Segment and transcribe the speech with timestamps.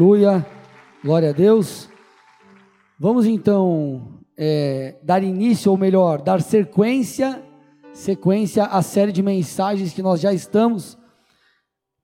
[0.00, 0.46] Aleluia,
[1.04, 1.86] glória a Deus.
[2.98, 7.42] Vamos então é, dar início, ou melhor, dar sequência,
[7.92, 10.96] sequência à série de mensagens que nós já estamos.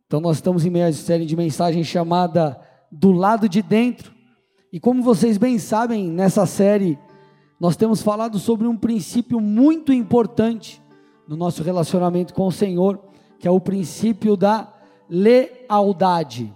[0.07, 2.61] Então nós estamos em meio à série de mensagens chamada
[2.93, 4.13] Do Lado de Dentro.
[4.71, 6.99] E como vocês bem sabem, nessa série
[7.59, 10.83] nós temos falado sobre um princípio muito importante
[11.27, 13.03] no nosso relacionamento com o Senhor,
[13.39, 14.71] que é o princípio da
[15.09, 16.55] lealdade.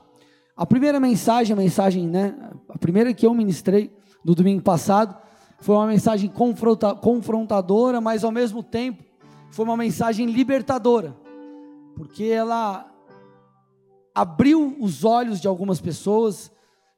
[0.60, 2.36] A primeira mensagem, a mensagem, né,
[2.68, 3.90] a primeira que eu ministrei
[4.22, 5.16] no domingo passado,
[5.58, 9.02] foi uma mensagem confronta, confrontadora, mas ao mesmo tempo
[9.50, 11.16] foi uma mensagem libertadora,
[11.96, 12.86] porque ela
[14.14, 16.52] abriu os olhos de algumas pessoas,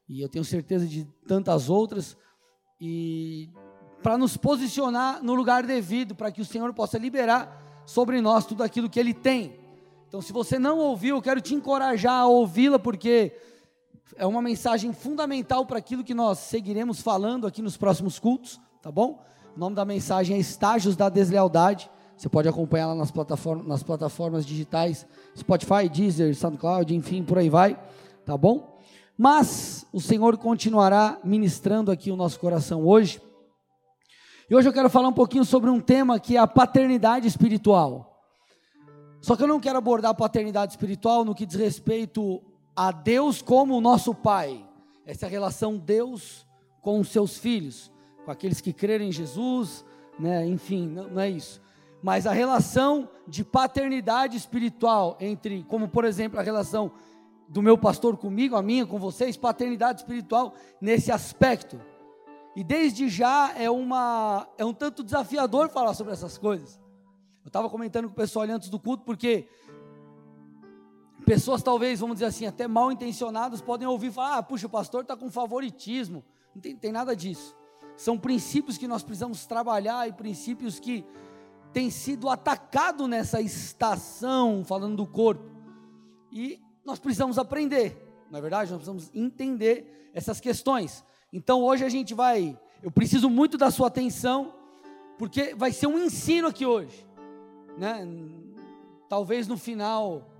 [0.09, 2.17] e eu tenho certeza de tantas outras,
[2.81, 3.49] e
[4.01, 8.61] para nos posicionar no lugar devido, para que o Senhor possa liberar sobre nós tudo
[8.61, 9.57] aquilo que Ele tem.
[10.09, 13.33] Então, se você não ouviu, eu quero te encorajar a ouvi-la, porque
[14.15, 18.91] é uma mensagem fundamental para aquilo que nós seguiremos falando aqui nos próximos cultos, tá
[18.91, 19.23] bom?
[19.55, 21.89] O nome da mensagem é Estágios da Deslealdade.
[22.15, 25.05] Você pode acompanhar lá nas plataformas, nas plataformas digitais,
[25.37, 27.79] Spotify, Deezer, SoundCloud, enfim, por aí vai,
[28.25, 28.79] tá bom?
[29.17, 33.21] Mas o Senhor continuará ministrando aqui o nosso coração hoje.
[34.49, 38.21] E hoje eu quero falar um pouquinho sobre um tema que é a paternidade espiritual.
[39.21, 42.41] Só que eu não quero abordar a paternidade espiritual no que diz respeito
[42.75, 44.65] a Deus como o nosso Pai.
[45.05, 46.45] Essa é a relação Deus
[46.81, 47.91] com os seus filhos,
[48.25, 49.85] com aqueles que crerem em Jesus,
[50.19, 50.45] né?
[50.45, 51.61] enfim, não, não é isso.
[52.01, 56.91] Mas a relação de paternidade espiritual entre, como por exemplo, a relação
[57.47, 61.79] do meu pastor comigo, a minha com vocês, paternidade espiritual nesse aspecto.
[62.55, 66.79] E desde já é uma é um tanto desafiador falar sobre essas coisas.
[67.43, 69.47] Eu estava comentando com o pessoal ali antes do culto, porque
[71.25, 75.01] Pessoas talvez, vamos dizer assim, até mal intencionadas, podem ouvir falar: ah, puxa, o pastor
[75.01, 76.23] está com favoritismo.
[76.53, 77.55] Não tem, tem nada disso.
[77.95, 81.05] São princípios que nós precisamos trabalhar e princípios que
[81.71, 85.43] têm sido atacados nessa estação, falando do corpo.
[86.31, 87.97] E nós precisamos aprender,
[88.29, 91.03] na é verdade, nós precisamos entender essas questões.
[91.31, 94.53] Então hoje a gente vai, eu preciso muito da sua atenção,
[95.17, 97.05] porque vai ser um ensino aqui hoje,
[97.77, 98.07] né?
[99.07, 100.32] Talvez no final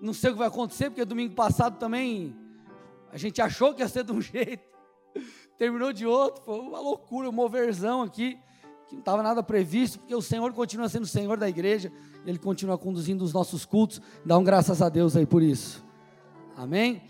[0.00, 2.36] não sei o que vai acontecer, porque domingo passado também
[3.12, 4.62] a gente achou que ia ser de um jeito,
[5.56, 8.38] terminou de outro, foi uma loucura, uma versão aqui,
[8.86, 11.92] que não estava nada previsto, porque o Senhor continua sendo o Senhor da igreja,
[12.24, 15.84] Ele continua conduzindo os nossos cultos, dá um graças a Deus aí por isso,
[16.56, 17.02] amém?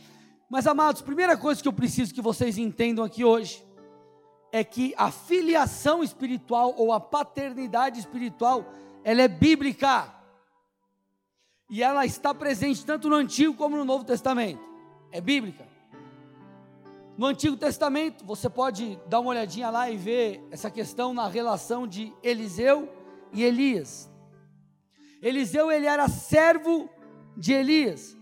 [0.50, 3.64] Mas amados, primeira coisa que eu preciso que vocês entendam aqui hoje,
[4.50, 8.72] é que a filiação espiritual ou a paternidade espiritual,
[9.04, 10.12] ela é bíblica,
[11.68, 14.60] e ela está presente tanto no Antigo como no Novo Testamento.
[15.12, 15.66] É bíblica.
[17.16, 21.86] No Antigo Testamento, você pode dar uma olhadinha lá e ver essa questão na relação
[21.86, 22.88] de Eliseu
[23.32, 24.08] e Elias.
[25.20, 26.88] Eliseu ele era servo
[27.36, 28.16] de Elias.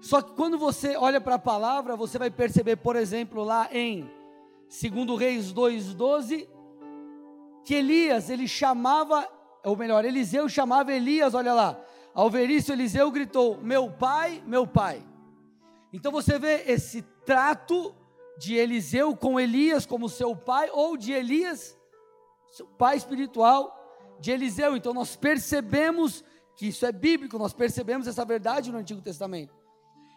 [0.00, 4.10] Só que quando você olha para a palavra, você vai perceber, por exemplo, lá em
[4.68, 6.48] 2 Reis 2:12,
[7.64, 9.26] que Elias, ele chamava,
[9.64, 11.80] ou melhor, Eliseu chamava Elias, olha lá,
[12.14, 15.02] ao ver isso, Eliseu gritou: Meu pai, meu pai.
[15.92, 17.94] Então você vê esse trato
[18.38, 21.78] de Eliseu com Elias como seu pai, ou de Elias,
[22.50, 24.76] seu pai espiritual de Eliseu.
[24.76, 26.24] Então nós percebemos
[26.56, 29.54] que isso é bíblico, nós percebemos essa verdade no Antigo Testamento.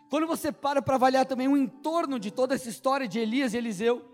[0.10, 3.58] Quando você para para avaliar também o entorno de toda essa história de Elias e
[3.58, 4.06] Eliseu,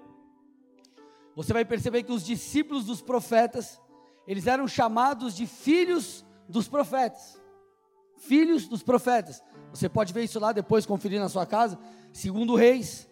[1.36, 3.80] você vai perceber que os discípulos dos profetas,
[4.28, 7.41] eles eram chamados de filhos dos profetas
[8.22, 9.44] filhos dos profetas.
[9.72, 11.78] Você pode ver isso lá depois, conferir na sua casa.
[12.14, 13.08] Segundo Reis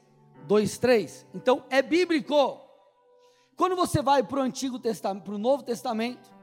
[0.47, 1.27] 2, 3.
[1.33, 2.59] Então é bíblico.
[3.55, 6.33] Quando você vai para o Antigo Testamento, para o Novo Testamento,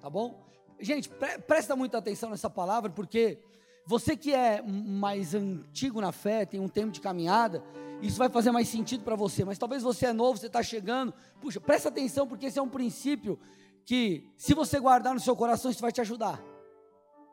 [0.00, 0.44] tá bom?
[0.78, 3.38] Gente, pre presta muita atenção nessa palavra, porque
[3.86, 7.64] você que é mais antigo na fé, tem um tempo de caminhada,
[8.02, 9.44] isso vai fazer mais sentido para você.
[9.44, 11.14] Mas talvez você é novo, você está chegando.
[11.40, 13.38] Puxa, presta atenção, porque esse é um princípio
[13.84, 16.42] que, se você guardar no seu coração, isso vai te ajudar.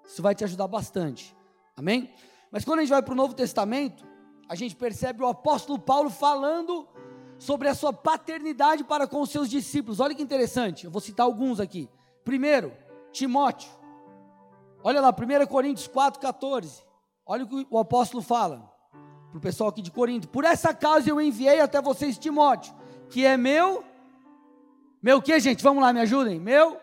[0.06, 1.36] Isso vai te ajudar bastante.
[1.76, 2.14] Amém?
[2.52, 4.06] Mas quando a gente vai para o Novo Testamento,
[4.48, 6.88] a gente percebe o apóstolo Paulo falando
[7.40, 10.00] sobre a sua paternidade para com os seus discípulos.
[10.00, 11.90] Olha que interessante, eu vou citar alguns aqui.
[12.24, 12.72] Primeiro,
[13.12, 13.70] Timóteo.
[14.84, 16.84] Olha lá, 1 Coríntios 4,14.
[17.26, 18.72] Olha o que o apóstolo fala
[19.30, 20.28] para o pessoal aqui de Corinto.
[20.30, 22.74] Por essa causa eu enviei até vocês Timóteo,
[23.10, 23.84] que é meu.
[25.02, 25.64] Meu que, gente?
[25.64, 26.40] Vamos lá, me ajudem.
[26.40, 26.80] Meu.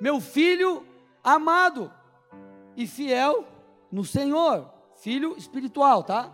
[0.00, 0.84] Meu filho
[1.22, 1.92] amado
[2.76, 3.46] e fiel
[3.90, 6.32] no Senhor, filho espiritual, tá?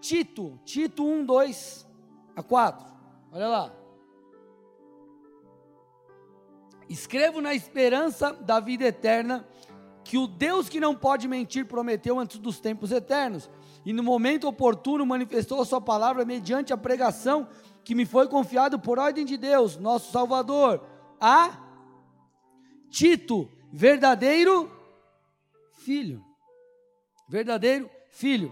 [0.00, 1.86] Tito, Tito 1, 2
[2.36, 2.86] a 4.
[3.32, 3.72] Olha lá.
[6.88, 9.46] Escrevo na esperança da vida eterna,
[10.04, 13.50] que o Deus que não pode mentir prometeu antes dos tempos eternos,
[13.84, 17.48] e no momento oportuno manifestou a sua palavra mediante a pregação
[17.82, 20.80] que me foi confiado por ordem de Deus, nosso Salvador,
[21.20, 21.58] a
[22.88, 24.70] Tito, verdadeiro
[25.74, 26.24] filho.
[27.28, 28.50] Verdadeiro filho.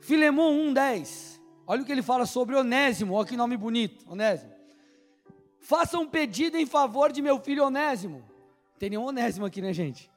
[0.00, 1.40] Filemão 1:10.
[1.64, 4.52] Olha o que ele fala sobre Onésimo, olha que nome bonito, Onésimo.
[5.60, 8.24] Faça um pedido em favor de meu filho Onésimo.
[8.76, 10.10] Tem nenhum Onésimo aqui, né, gente?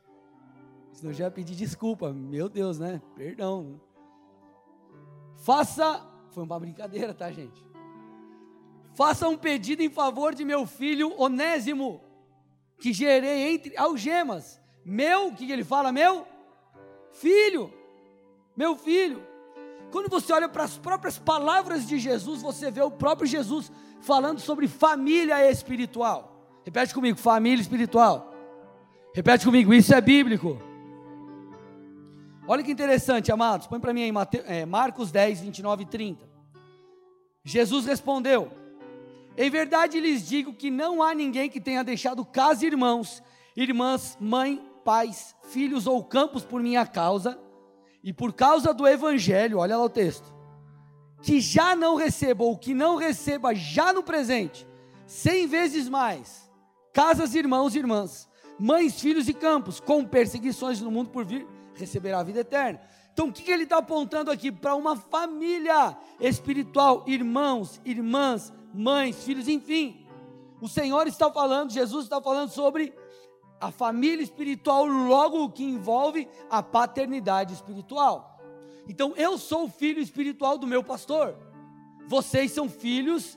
[0.92, 2.12] Senão já pedi desculpa.
[2.12, 3.00] Meu Deus, né?
[3.16, 3.80] Perdão.
[5.38, 6.04] Faça.
[6.32, 7.64] Foi uma brincadeira, tá, gente?
[8.96, 12.02] Faça um pedido em favor de meu filho Onésimo,
[12.80, 14.60] que gerei entre algemas.
[14.86, 15.92] Meu, o que ele fala?
[15.92, 16.26] Meu
[17.12, 17.74] filho.
[18.56, 19.22] Meu filho.
[19.92, 23.72] Quando você olha para as próprias palavras de Jesus, você vê o próprio Jesus
[24.02, 26.34] falando sobre família espiritual.
[26.64, 28.34] Repete comigo, família espiritual.
[29.14, 30.62] Repete comigo, isso é bíblico.
[32.48, 33.68] Olha que interessante, amados.
[33.68, 34.14] Põe para mim aí
[34.46, 36.30] é, Marcos 10, 29 e 30.
[37.44, 38.52] Jesus respondeu:
[39.38, 43.22] Em verdade lhes digo que não há ninguém que tenha deixado casa, irmãos,
[43.56, 47.40] irmãs, mãe, pais, filhos ou campos por minha causa
[48.04, 50.34] e por causa do evangelho, olha lá o texto,
[51.22, 54.68] que já não receba ou que não receba já no presente,
[55.06, 56.50] cem vezes mais,
[56.92, 61.46] casas, irmãos e irmãs, mães, filhos e campos, com perseguições no mundo por vir,
[61.76, 62.82] receberá a vida eterna.
[63.18, 64.52] Então o que, ele está apontando aqui?
[64.52, 70.06] Para uma família espiritual, irmãos, irmãs, mães, filhos, enfim.
[70.62, 72.94] O Senhor está falando, Jesus está falando sobre
[73.60, 78.40] a família espiritual logo que envolve a paternidade espiritual.
[78.88, 81.36] Então eu sou filho espiritual do meu pastor.
[82.06, 83.36] Vocês são filhos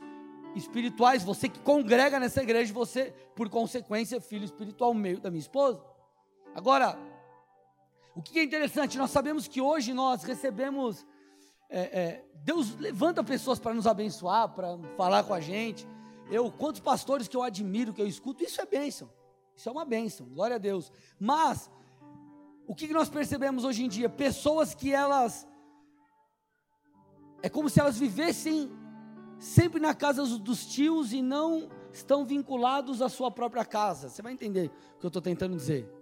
[0.55, 5.41] espirituais, você que congrega nessa igreja, você, por consequência, é filho espiritual meio da minha
[5.41, 5.83] esposa.
[6.55, 6.99] Agora,
[8.21, 11.07] o que é interessante, nós sabemos que hoje nós recebemos,
[11.71, 15.89] é, é, Deus levanta pessoas para nos abençoar, para falar com a gente.
[16.31, 19.11] Eu, quantos pastores que eu admiro, que eu escuto, isso é bênção.
[19.57, 20.93] Isso é uma bênção, glória a Deus.
[21.19, 21.71] Mas,
[22.67, 24.11] o que nós percebemos hoje em dia?
[24.11, 25.49] Pessoas que elas.
[27.43, 28.71] É como se elas vivessem
[29.39, 34.11] sempre na casa dos tios e não estão vinculados à sua própria casa.
[34.11, 36.00] Você vai entender o que eu estou tentando dizer.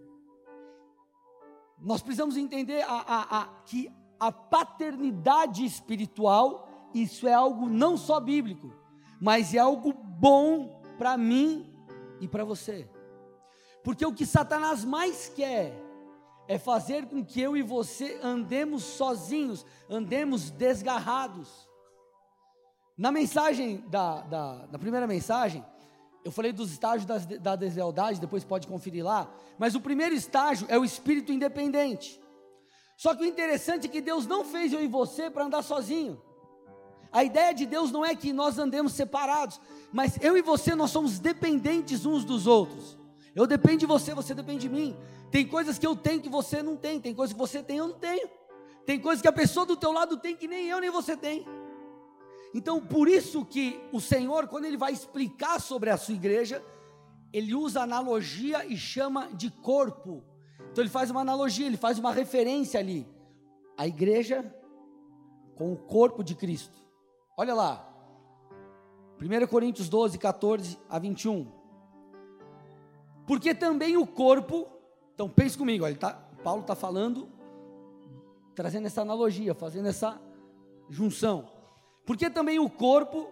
[1.81, 8.19] Nós precisamos entender a, a, a, que a paternidade espiritual, isso é algo não só
[8.19, 8.73] bíblico,
[9.21, 11.73] mas é algo bom para mim
[12.21, 12.89] e para você.
[13.85, 15.73] Porque o que Satanás mais quer
[16.49, 21.69] é fazer com que eu e você andemos sozinhos, andemos desgarrados.
[22.97, 25.65] Na mensagem da, da, da primeira mensagem,
[26.29, 29.33] eu falei dos estágios da, da deslealdade, depois pode conferir lá.
[29.59, 32.21] Mas o primeiro estágio é o espírito independente.
[32.99, 36.21] Só que o interessante é que Deus não fez eu e você para andar sozinho.
[37.11, 39.59] A ideia de Deus não é que nós andemos separados,
[39.91, 42.99] mas eu e você nós somos dependentes uns dos outros.
[43.35, 44.95] Eu dependo de você, você depende de mim.
[45.31, 47.89] Tem coisas que eu tenho que você não tem, tem coisas que você tem eu
[47.89, 48.29] não tenho.
[48.85, 51.47] Tem coisas que a pessoa do teu lado tem que nem eu nem você tem.
[52.55, 56.65] Então, por isso que o Senhor, quando ele vai explicar sobre a sua igreja,
[57.33, 60.25] ele usa analogia e chama de corpo.
[60.71, 63.07] Então ele faz uma analogia, ele faz uma referência ali.
[63.77, 64.55] A igreja
[65.57, 66.79] com o corpo de Cristo.
[67.37, 67.85] Olha lá.
[69.21, 71.51] 1 Coríntios 12, 14 a 21.
[73.27, 74.67] Porque também o corpo,
[75.15, 77.29] então pense comigo, olha, tá, Paulo está falando,
[78.55, 80.21] trazendo essa analogia, fazendo essa
[80.89, 81.58] junção.
[82.09, 83.29] Porque também o corpo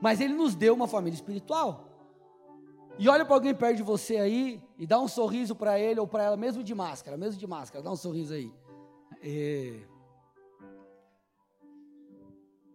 [0.00, 1.84] Mas Ele nos deu uma família espiritual.
[2.98, 6.08] E olha para alguém perto de você aí e dá um sorriso para ele ou
[6.08, 8.52] para ela, mesmo de máscara, mesmo de máscara, dá um sorriso aí.
[9.22, 9.78] É...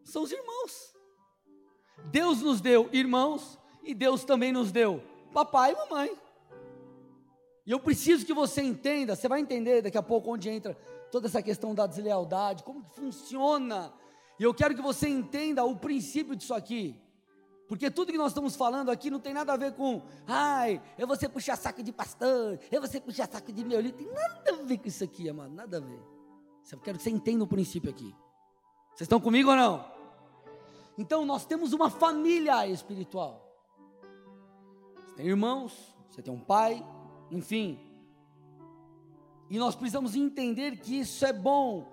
[0.05, 1.00] São os irmãos.
[2.05, 5.03] Deus nos deu irmãos e Deus também nos deu
[5.33, 6.17] papai e mamãe.
[7.65, 10.75] E eu preciso que você entenda, você vai entender daqui a pouco onde entra
[11.11, 13.93] toda essa questão da deslealdade, como que funciona.
[14.39, 16.99] E eu quero que você entenda o princípio disso aqui.
[17.67, 21.07] Porque tudo que nós estamos falando aqui não tem nada a ver com, ai, eu
[21.07, 23.81] vou ser puxar saco de pastor, eu vou ser puxar saco de meu.
[23.93, 26.01] Tem nada a ver com isso aqui, amado, nada a ver.
[26.71, 28.13] Eu quero que você entenda o princípio aqui.
[28.89, 30.00] Vocês estão comigo ou não?
[31.01, 33.43] Então nós temos uma família espiritual.
[34.95, 35.73] Você tem irmãos,
[36.07, 36.85] você tem um pai,
[37.31, 37.79] enfim.
[39.49, 41.87] E nós precisamos entender que isso é bom.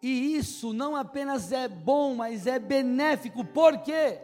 [0.00, 3.44] E isso não apenas é bom, mas é benéfico.
[3.44, 4.20] Por quê?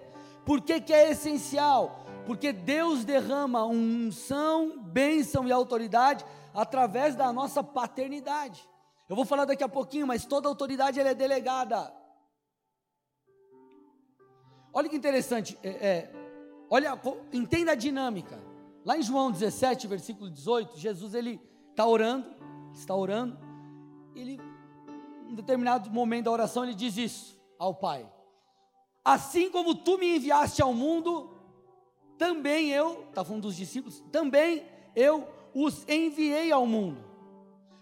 [0.47, 2.07] Por que, é essencial?
[2.25, 6.25] Porque Deus derrama unção, bênção e autoridade
[6.55, 8.69] através da nossa paternidade.
[9.09, 12.02] Eu vou falar daqui a pouquinho, mas toda autoridade é delegada.
[14.73, 16.12] Olha que interessante, é, é,
[16.71, 16.99] olha,
[17.33, 18.43] entenda a dinâmica.
[18.85, 22.26] Lá em João 17, versículo 18, Jesus ele está orando,
[22.73, 23.38] está orando,
[24.14, 24.41] ele,
[25.29, 28.11] em determinado momento da oração, ele diz isso ao Pai:
[29.05, 31.31] Assim como tu me enviaste ao mundo,
[32.17, 34.64] também eu, está falando dos discípulos, também
[34.97, 37.05] eu os enviei ao mundo.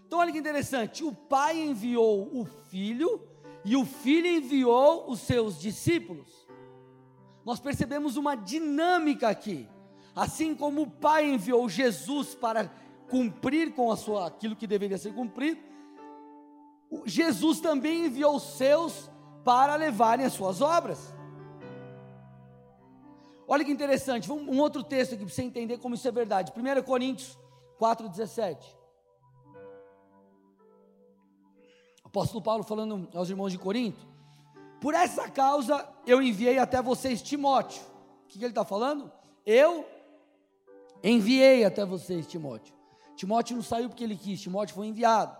[0.05, 3.27] Então olha que interessante, o Pai enviou o Filho
[3.63, 6.40] e o Filho enviou os seus discípulos.
[7.45, 9.67] Nós percebemos uma dinâmica aqui.
[10.15, 12.69] Assim como o Pai enviou Jesus para
[13.09, 15.61] cumprir com a sua aquilo que deveria ser cumprido,
[17.05, 19.09] Jesus também enviou os seus
[19.43, 21.13] para levarem as suas obras.
[23.47, 26.53] Olha que interessante, um outro texto aqui para você entender como isso é verdade.
[26.55, 27.37] 1 Coríntios
[27.79, 28.57] 4,17.
[32.03, 34.10] Apóstolo Paulo falando aos irmãos de Corinto.
[34.81, 37.81] Por essa causa eu enviei até vocês Timóteo.
[38.25, 39.09] O que, ele está falando?
[39.45, 39.85] Eu
[41.01, 42.75] enviei até vocês Timóteo.
[43.15, 45.37] Timóteo não saiu porque ele quis, Timóteo foi enviado.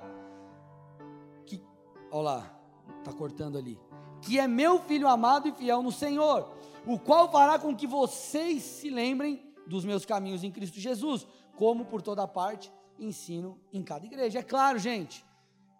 [1.45, 1.61] Que,
[2.09, 2.59] olha lá,
[2.99, 3.77] está cortando ali
[4.21, 6.49] que é meu filho amado e fiel no Senhor,
[6.85, 11.85] o qual fará com que vocês se lembrem dos meus caminhos em Cristo Jesus, como
[11.85, 14.39] por toda parte ensino em cada igreja.
[14.39, 15.25] É claro, gente,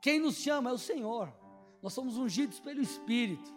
[0.02, 1.32] quem nos chama é o Senhor.
[1.82, 3.52] Nós somos ungidos pelo Espírito.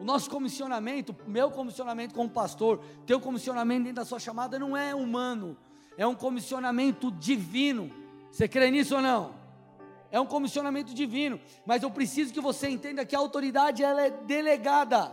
[0.00, 4.94] O nosso comissionamento, meu comissionamento como pastor, teu comissionamento dentro da sua chamada não é
[4.94, 5.56] humano,
[5.96, 7.90] é um comissionamento divino.
[8.30, 9.42] Você crê nisso ou não?
[10.12, 14.10] é um comissionamento divino, mas eu preciso que você entenda que a autoridade ela é
[14.10, 15.10] delegada.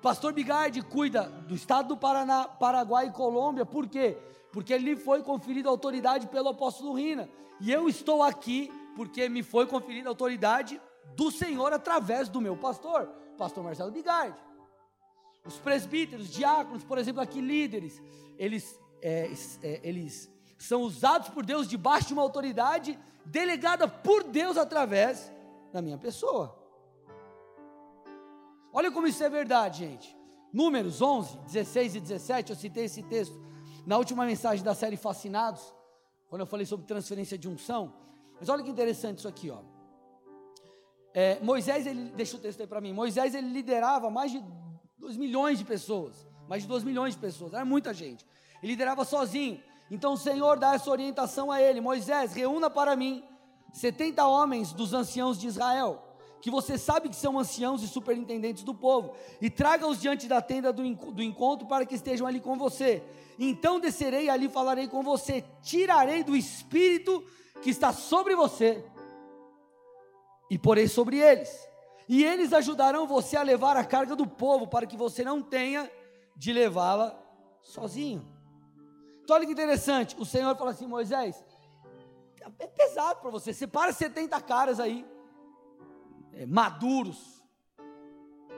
[0.00, 4.16] Pastor Bigardi cuida do estado do Paraná, Paraguai e Colômbia, por quê?
[4.50, 7.28] Porque lhe foi conferida autoridade pelo apóstolo Rina,
[7.60, 10.80] e eu estou aqui porque me foi conferida autoridade
[11.16, 14.38] do Senhor através do meu pastor, pastor Marcelo Bigardi.
[15.44, 18.00] Os presbíteros, diáconos, por exemplo, aqui líderes,
[18.38, 24.56] eles, é, é, eles são usados por Deus debaixo de uma autoridade delegada por Deus
[24.56, 25.32] através
[25.72, 26.58] da minha pessoa.
[28.72, 30.16] Olha como isso é verdade, gente.
[30.52, 33.40] Números 11, 16 e 17, eu citei esse texto
[33.86, 35.74] na última mensagem da série Fascinados,
[36.28, 37.94] quando eu falei sobre transferência de unção.
[38.38, 39.62] Mas olha que interessante isso aqui, ó.
[41.12, 42.92] É, Moisés, ele, deixa o texto aí para mim.
[42.92, 44.42] Moisés, ele liderava mais de
[44.98, 46.26] 2 milhões de pessoas.
[46.48, 48.26] Mais de 2 milhões de pessoas, era muita gente.
[48.62, 49.60] Ele liderava sozinho.
[49.90, 53.24] Então o Senhor dá essa orientação a ele: Moisés, reúna para mim
[53.72, 56.02] 70 homens dos anciãos de Israel,
[56.40, 60.72] que você sabe que são anciãos e superintendentes do povo, e traga-os diante da tenda
[60.72, 63.02] do, do encontro para que estejam ali com você.
[63.38, 67.24] Então descerei ali falarei com você, tirarei do espírito
[67.62, 68.84] que está sobre você
[70.50, 71.70] e porei sobre eles.
[72.08, 75.88] E eles ajudarão você a levar a carga do povo, para que você não tenha
[76.36, 77.16] de levá-la
[77.62, 78.26] sozinho.
[79.22, 80.16] Então, olha que interessante.
[80.18, 81.44] O Senhor fala assim: Moisés,
[82.58, 83.52] é pesado para você.
[83.52, 85.06] Separa 70 caras aí,
[86.32, 87.40] é, maduros,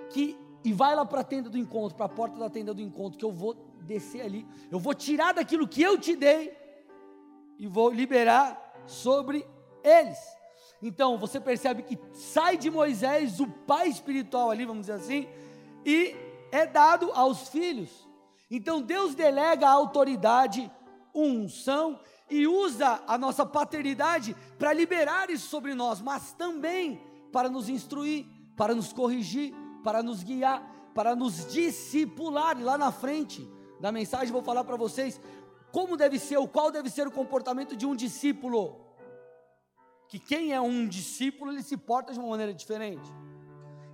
[0.09, 2.81] que, e vai lá para a tenda do encontro, para a porta da tenda do
[2.81, 4.47] encontro, que eu vou descer ali.
[4.71, 6.57] Eu vou tirar daquilo que eu te dei
[7.59, 9.47] e vou liberar sobre
[9.85, 10.19] eles.
[10.83, 15.29] Então, você percebe que sai de Moisés o pai espiritual ali, vamos dizer assim,
[15.87, 16.15] e
[16.51, 17.91] é dado aos filhos.
[18.51, 20.71] Então Deus delega a autoridade,
[21.15, 21.99] unção
[22.31, 27.01] e usa a nossa paternidade para liberar isso sobre nós, mas também
[27.33, 30.63] para nos instruir, para nos corrigir, para nos guiar,
[30.95, 32.61] para nos discipular.
[32.61, 35.19] E lá na frente da mensagem vou falar para vocês
[35.73, 38.77] como deve ser, o qual deve ser o comportamento de um discípulo.
[40.13, 43.09] Que quem é um discípulo, ele se porta de uma maneira diferente.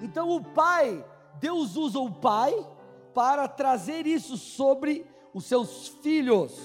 [0.00, 1.06] Então o pai,
[1.38, 2.52] Deus usa o pai
[3.14, 6.58] para trazer isso sobre os seus filhos.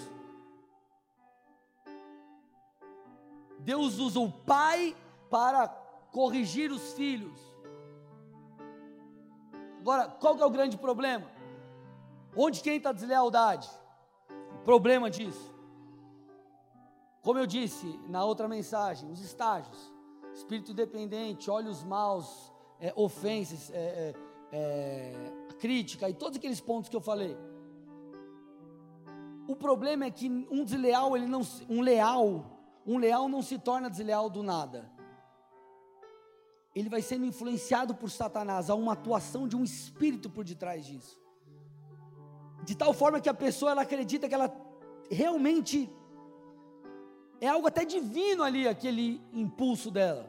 [3.60, 4.96] Deus usa o pai
[5.30, 5.68] para
[6.12, 7.40] corrigir os filhos.
[9.82, 11.30] Agora, qual é o grande problema?
[12.36, 13.70] Onde quem está deslealdade?
[14.64, 15.53] problema disso.
[17.24, 19.92] Como eu disse na outra mensagem, os estágios:
[20.36, 24.14] espírito independente, olhos maus, é, ofensas, é, é,
[24.52, 27.36] é, crítica e todos aqueles pontos que eu falei.
[29.48, 32.46] O problema é que um desleal, ele não, um leal,
[32.86, 34.92] um leal não se torna desleal do nada.
[36.76, 41.24] Ele vai sendo influenciado por Satanás, há uma atuação de um espírito por detrás disso
[42.64, 44.54] de tal forma que a pessoa ela acredita que ela
[45.12, 45.90] realmente
[47.46, 50.26] é algo até divino ali aquele impulso dela.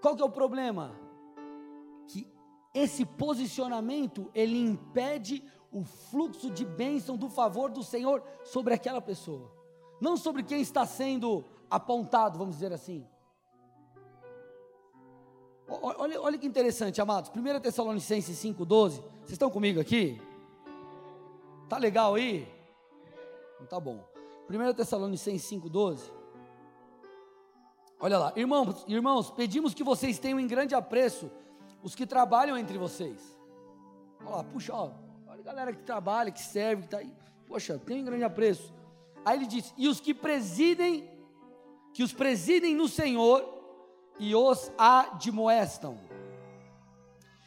[0.00, 0.94] Qual que é o problema?
[2.06, 2.32] Que
[2.72, 9.50] esse posicionamento ele impede o fluxo de bênção do favor do Senhor sobre aquela pessoa,
[10.00, 13.04] não sobre quem está sendo apontado, vamos dizer assim.
[15.66, 17.32] Olha, olha que interessante, amados.
[17.34, 18.90] 1 Tessalonicenses 5,12.
[18.90, 20.22] Vocês estão comigo aqui?
[21.68, 22.46] Tá legal aí?
[23.56, 24.13] Então tá bom.
[24.48, 26.12] 1 Tessalonicenses 5,12.
[27.98, 31.30] Olha lá, irmãos, irmãos, pedimos que vocês tenham em grande apreço
[31.82, 33.38] os que trabalham entre vocês.
[34.20, 34.94] Olha lá, puxa, olha
[35.28, 37.12] a galera que trabalha, que serve, que está aí.
[37.46, 38.72] Poxa, tem em grande apreço.
[39.24, 41.08] Aí ele diz: e os que presidem,
[41.92, 43.42] que os presidem no Senhor
[44.18, 45.98] e os admoestam.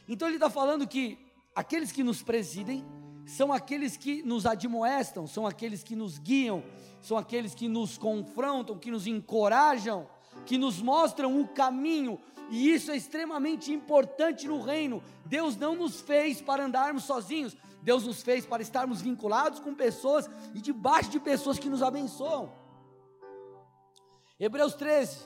[0.08, 1.17] Então ele está falando que
[1.54, 2.86] aqueles que nos presidem
[3.28, 6.63] são aqueles que nos admoestam, são aqueles que nos guiam,
[7.02, 10.08] são aqueles que nos confrontam, que nos encorajam,
[10.46, 12.18] que nos mostram o caminho,
[12.50, 15.04] e isso é extremamente importante no reino.
[15.26, 20.30] Deus não nos fez para andarmos sozinhos, Deus nos fez para estarmos vinculados com pessoas
[20.56, 22.54] e debaixo de pessoas que nos abençoam.
[24.40, 25.18] Hebreus 13,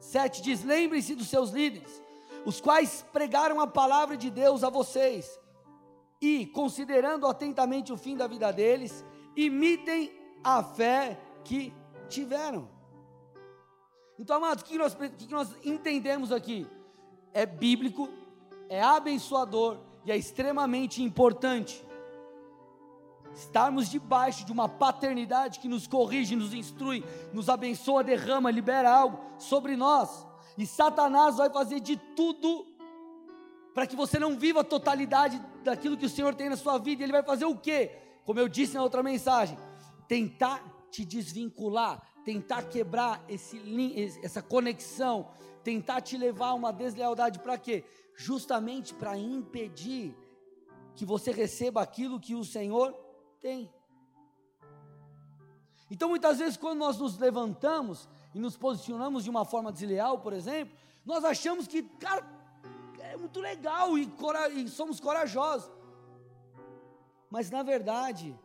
[0.00, 2.02] 7 diz: Lembrem-se dos seus líderes,
[2.46, 5.39] os quais pregaram a palavra de Deus a vocês
[6.20, 9.04] e, considerando atentamente o fim da vida deles,
[9.34, 10.12] imitem
[10.44, 11.72] a fé que
[12.08, 12.68] tiveram.
[14.18, 16.66] Então, amados, o que nós, o que nós entendemos aqui?
[17.32, 18.08] É bíblico,
[18.68, 21.86] é abençoador e é extremamente importante
[23.34, 29.20] estarmos debaixo de uma paternidade que nos corrige, nos instrui, nos abençoa, derrama, libera algo
[29.38, 30.26] sobre nós.
[30.58, 32.66] E Satanás vai fazer de tudo
[33.74, 37.02] para que você não viva a totalidade daquilo que o Senhor tem na sua vida.
[37.02, 37.90] Ele vai fazer o quê?
[38.24, 39.56] Como eu disse na outra mensagem,
[40.08, 43.60] tentar te desvincular, tentar quebrar esse,
[44.22, 45.30] essa conexão,
[45.62, 47.84] tentar te levar a uma deslealdade para quê?
[48.16, 50.16] Justamente para impedir
[50.94, 52.92] que você receba aquilo que o Senhor
[53.40, 53.72] tem.
[55.90, 60.32] Então, muitas vezes, quando nós nos levantamos e nos posicionamos de uma forma desleal, por
[60.32, 62.24] exemplo, nós achamos que, cara,
[63.10, 64.10] é muito legal e,
[64.54, 65.70] e somos corajosos.
[67.28, 68.38] Mas na verdade,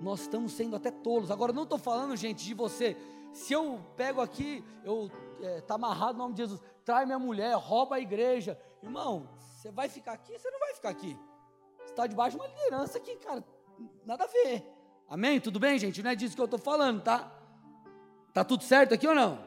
[0.00, 1.30] nós estamos sendo até tolos.
[1.30, 2.96] Agora, não estou falando, gente, de você.
[3.32, 7.54] Se eu pego aqui, eu é, tá amarrado no nome de Jesus, trai minha mulher,
[7.56, 10.38] rouba a igreja, irmão, você vai ficar aqui?
[10.38, 11.18] Você não vai ficar aqui.
[11.78, 13.44] Você está debaixo de uma liderança que, cara,
[14.04, 14.64] nada a ver.
[15.08, 15.40] Amém?
[15.40, 16.02] Tudo bem, gente?
[16.02, 17.32] Não é disso que eu estou falando, tá?
[18.32, 19.38] Tá tudo certo aqui ou não?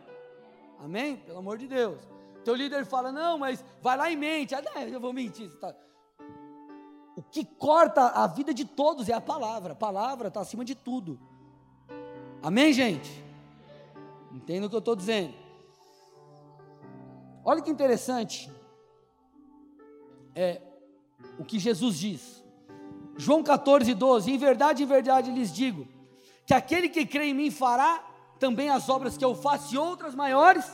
[0.80, 1.18] Amém?
[1.18, 2.02] Pelo amor de Deus.
[2.44, 4.56] Teu líder fala, não, mas vai lá em mente.
[4.56, 5.50] Ah, não, eu vou mentir.
[5.60, 5.76] Tá.
[7.16, 9.74] O que corta a vida de todos é a palavra.
[9.74, 11.20] A palavra está acima de tudo.
[12.42, 13.24] Amém, gente?
[14.32, 15.34] Entenda o que eu estou dizendo.
[17.44, 18.52] Olha que interessante.
[20.34, 20.62] É
[21.38, 22.44] o que Jesus diz.
[23.18, 24.32] João 14, 12.
[24.32, 25.88] Em verdade, em verdade lhes digo:
[26.46, 28.04] que aquele que crê em mim fará
[28.40, 30.66] também as obras que eu faço e outras maiores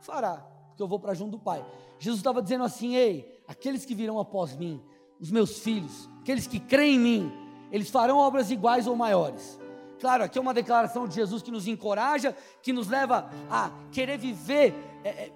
[0.00, 1.64] fará porque eu vou para junto do Pai.
[1.98, 4.82] Jesus estava dizendo assim: ei, aqueles que virão após mim,
[5.20, 7.32] os meus filhos, aqueles que creem em mim,
[7.70, 9.58] eles farão obras iguais ou maiores.
[10.00, 14.18] Claro, aqui é uma declaração de Jesus que nos encoraja, que nos leva a querer
[14.18, 15.32] viver, é, é,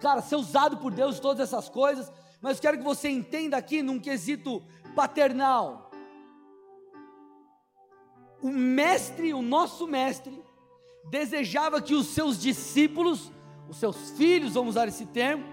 [0.00, 4.00] cara, ser usado por Deus, todas essas coisas, mas quero que você entenda aqui num
[4.00, 4.62] quesito
[4.94, 5.84] paternal.
[8.44, 10.38] o mestre, o nosso mestre,
[11.08, 13.32] desejava que os seus discípulos,
[13.68, 15.44] os seus filhos, vamos usar esse termo,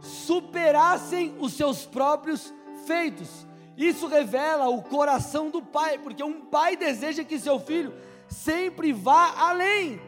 [0.00, 2.52] superassem os seus próprios
[2.86, 3.46] feitos.
[3.76, 7.94] Isso revela o coração do pai, porque um pai deseja que seu filho
[8.28, 10.00] sempre vá além.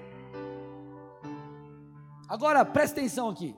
[2.29, 3.57] Agora, presta atenção aqui.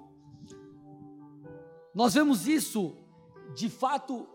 [1.94, 2.96] Nós vemos isso,
[3.54, 4.26] de fato,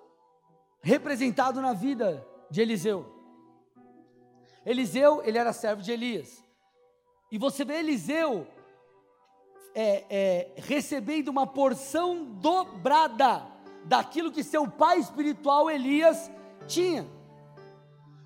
[0.82, 3.14] representado na vida de Eliseu.
[4.66, 6.44] Eliseu, ele era servo de Elias.
[7.32, 8.48] E você vê Eliseu
[9.80, 13.46] é, é, recebendo uma porção dobrada
[13.86, 16.32] daquilo que seu pai espiritual Elias
[16.66, 17.08] tinha.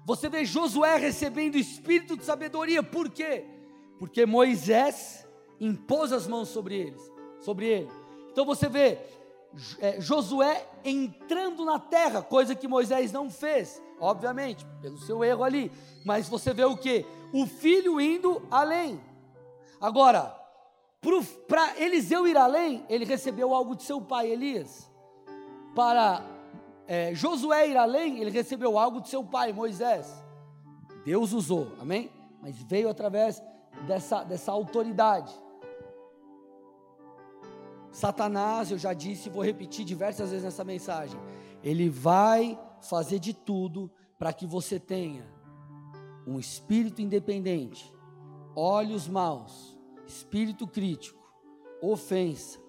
[0.06, 3.44] Você vê Josué recebendo espírito de sabedoria, por quê?
[4.00, 5.28] Porque Moisés
[5.60, 7.12] impôs as mãos sobre eles,
[7.42, 7.92] sobre ele.
[8.32, 8.98] Então você vê
[9.80, 15.70] é, Josué entrando na terra, coisa que Moisés não fez, obviamente, pelo seu erro ali.
[16.06, 17.06] Mas você vê o que?
[17.34, 19.02] O filho indo além.
[19.82, 20.41] Agora,
[21.48, 24.90] para Eliseu ir além, ele recebeu algo de seu pai Elias.
[25.76, 26.24] Para
[26.88, 30.24] é, Josué ir além, ele recebeu algo de seu pai Moisés.
[31.04, 32.12] Deus usou, amém?
[32.42, 33.42] Mas veio através
[33.88, 35.34] dessa, dessa autoridade.
[37.92, 41.20] Satanás, eu já disse e vou repetir diversas vezes nessa mensagem,
[41.64, 45.26] ele vai fazer de tudo para que você tenha
[46.26, 47.92] um espírito independente,
[48.56, 49.71] olhos maus,
[50.12, 51.20] espírito crítico,
[51.82, 52.60] ofensa,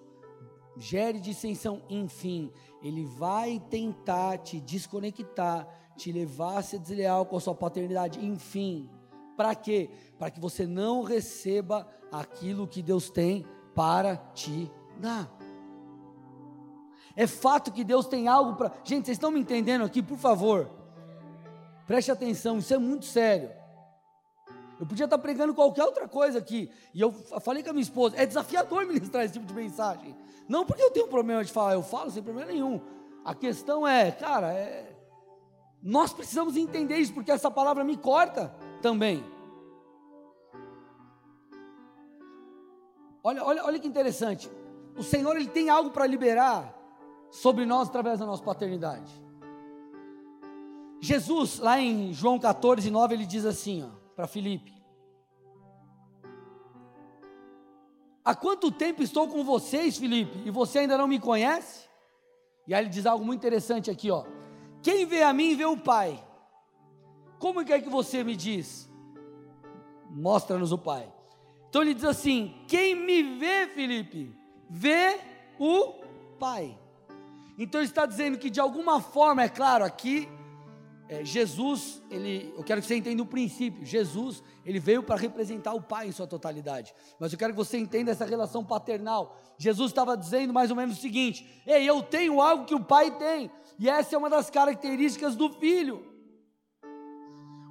[0.77, 2.51] gere dissensão, enfim,
[2.81, 8.89] ele vai tentar te desconectar, te levar a ser desleal com a sua paternidade, enfim.
[9.35, 9.89] Para quê?
[10.17, 15.27] Para que você não receba aquilo que Deus tem para te Dá.
[17.15, 18.71] É fato que Deus tem algo para.
[18.83, 20.69] Gente, vocês estão me entendendo aqui, por favor?
[21.85, 23.51] Preste atenção, isso é muito sério.
[24.83, 26.69] Eu podia estar pregando qualquer outra coisa aqui.
[26.93, 30.13] E eu falei com a minha esposa: é desafiador ministrar esse tipo de mensagem.
[30.47, 32.81] Não porque eu tenho problema de falar, eu falo sem problema nenhum.
[33.23, 34.93] A questão é, cara, é,
[35.81, 39.23] nós precisamos entender isso, porque essa palavra me corta também.
[43.23, 44.51] Olha, olha, olha que interessante
[44.97, 46.77] o Senhor ele tem algo para liberar
[47.31, 49.11] sobre nós através da nossa paternidade.
[50.99, 54.73] Jesus, lá em João 14, 9, ele diz assim, para Filipe:
[58.23, 61.89] Há quanto tempo estou com vocês, Filipe, e você ainda não me conhece?
[62.65, 64.25] E aí ele diz algo muito interessante aqui, ó.
[64.81, 66.23] Quem vê a mim vê o Pai.
[67.37, 68.89] Como é que você me diz?
[70.09, 71.11] Mostra-nos o Pai.
[71.67, 74.33] Então ele diz assim: Quem me vê, Filipe,
[74.69, 75.19] vê
[75.59, 75.93] o
[76.39, 76.77] Pai.
[77.57, 80.29] Então ele está dizendo que de alguma forma, é claro, aqui
[81.09, 83.85] é, Jesus, ele, eu quero que você entenda o princípio.
[83.85, 86.93] Jesus, ele veio para representar o Pai em sua totalidade.
[87.19, 89.37] Mas eu quero que você entenda essa relação paternal.
[89.57, 93.11] Jesus estava dizendo mais ou menos o seguinte: Ei, eu tenho algo que o Pai
[93.11, 93.51] tem.
[93.77, 96.05] E essa é uma das características do filho.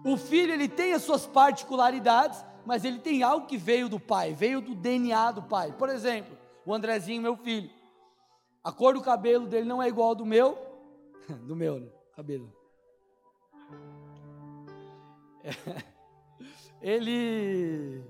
[0.04, 4.34] O filho, ele tem as suas particularidades, mas ele tem algo que veio do Pai,
[4.34, 5.72] veio do DNA do Pai.
[5.72, 7.70] Por exemplo, o Andrezinho, meu filho.
[8.62, 10.58] A cor do cabelo dele não é igual ao do meu,
[11.46, 11.88] do meu né?
[12.14, 12.61] cabelo.
[16.80, 18.02] Ele,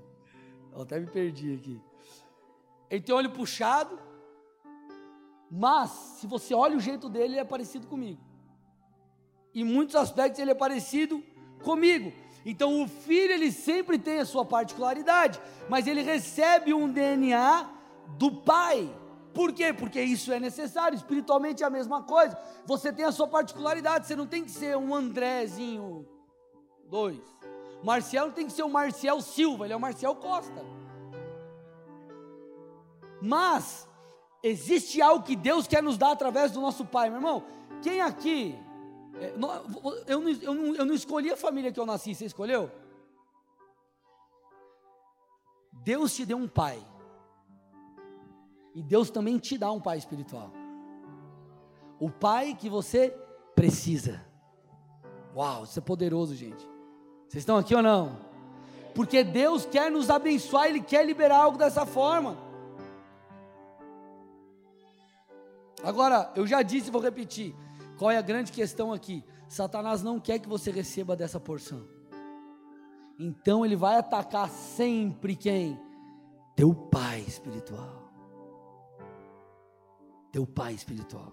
[0.73, 1.81] eu até me perdi aqui.
[2.91, 3.99] Ele tem olho puxado,
[5.51, 8.21] mas se você olha o jeito dele, ele é parecido comigo.
[9.55, 11.23] Em muitos aspectos ele é parecido
[11.63, 12.13] comigo.
[12.45, 17.69] Então o filho ele sempre tem a sua particularidade, mas ele recebe um DNA
[18.19, 18.91] do Pai.
[19.35, 19.73] Por quê?
[19.73, 22.39] Porque isso é necessário, espiritualmente é a mesma coisa.
[22.67, 26.07] Você tem a sua particularidade, você não tem que ser um Andrézinho
[26.89, 27.19] 2.
[27.83, 30.65] Marcial tem que ser o Marcial Silva, ele é o Marcial Costa.
[33.21, 33.89] Mas
[34.43, 37.45] existe algo que Deus quer nos dar através do nosso Pai, meu irmão.
[37.81, 38.59] Quem aqui
[39.15, 39.33] é,
[40.07, 42.71] eu não, eu, não, eu não escolhi a família que eu nasci, você escolheu?
[45.73, 46.83] Deus te deu um pai.
[48.75, 50.51] E Deus também te dá um pai espiritual.
[52.01, 53.15] O pai que você
[53.55, 54.25] precisa.
[55.37, 56.67] Uau, isso é poderoso, gente.
[57.29, 58.19] Vocês estão aqui ou não?
[58.95, 62.37] Porque Deus quer nos abençoar, Ele quer liberar algo dessa forma.
[65.83, 67.55] Agora, eu já disse e vou repetir.
[67.99, 69.25] Qual é a grande questão aqui?
[69.49, 71.87] Satanás não quer que você receba dessa porção.
[73.19, 75.79] Então ele vai atacar sempre quem?
[76.57, 78.02] Teu pai espiritual
[80.33, 81.33] teu pai espiritual.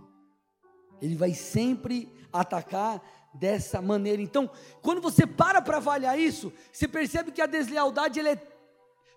[1.02, 3.02] Ele vai sempre atacar
[3.34, 4.22] dessa maneira.
[4.22, 4.50] Então,
[4.82, 8.36] quando você para para avaliar isso, você percebe que a deslealdade ela é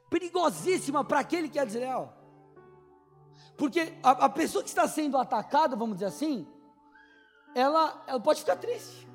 [0.09, 2.17] perigosíssima para aquele que é desleal.
[3.57, 6.47] Porque a, a, pessoa que está sendo atacada, vamos dizer assim,
[7.55, 9.09] ela, ela pode ficar triste.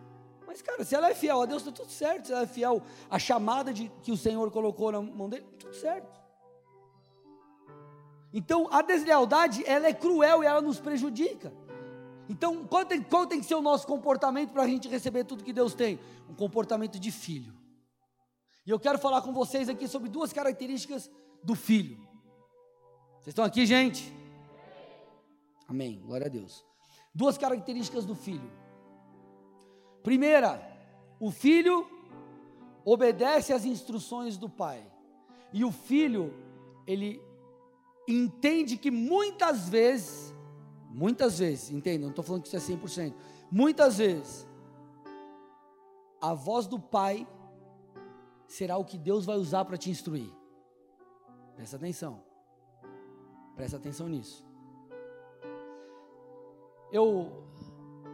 [0.46, 2.28] Mas, cara, se ela é fiel a Deus, está tudo certo.
[2.28, 5.76] Se ela é fiel à chamada de, que o Senhor colocou na mão dele, tudo
[5.76, 6.20] certo.
[8.38, 11.52] Então, a deslealdade, ela é cruel e ela nos prejudica.
[12.30, 15.44] Então, qual tem, qual tem que ser o nosso comportamento para a gente receber tudo
[15.44, 16.00] que Deus tem?
[16.30, 17.52] Um comportamento de filho.
[18.64, 21.10] E eu quero falar com vocês aqui sobre duas características
[21.44, 21.98] do filho.
[23.16, 24.14] Vocês estão aqui, gente?
[25.68, 26.00] Amém.
[26.06, 26.64] Glória a Deus.
[27.16, 28.52] Duas características do filho.
[30.04, 30.62] Primeira,
[31.20, 31.90] o filho
[32.86, 34.86] obedece às instruções do pai.
[35.52, 36.32] E o filho,
[36.86, 37.20] ele
[38.08, 40.28] entende que muitas vezes
[40.98, 43.14] Muitas vezes, entenda, não estou falando que isso é 100%.
[43.52, 44.48] Muitas vezes,
[46.20, 47.28] a voz do Pai
[48.48, 50.34] será o que Deus vai usar para te instruir.
[51.56, 52.24] Presta atenção.
[53.56, 54.44] Presta atenção nisso.
[56.92, 57.44] Eu,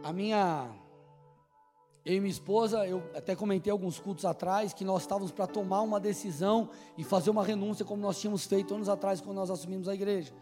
[0.02, 0.70] a minha,
[2.04, 5.80] eu e minha esposa, eu até comentei alguns cultos atrás que nós estávamos para tomar
[5.80, 9.88] uma decisão e fazer uma renúncia como nós tínhamos feito anos atrás quando nós assumimos
[9.88, 10.34] a igreja.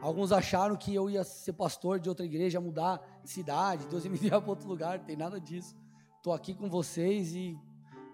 [0.00, 4.10] Alguns acharam que eu ia ser pastor de outra igreja, mudar de cidade, Deus ia
[4.10, 5.76] me enviar para outro lugar, não tem nada disso.
[6.16, 7.58] Estou aqui com vocês e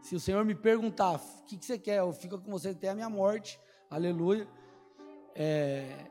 [0.02, 2.88] se o Senhor me perguntar o que, que você quer, eu fico com você até
[2.88, 4.48] a minha morte, aleluia.
[5.32, 6.06] É,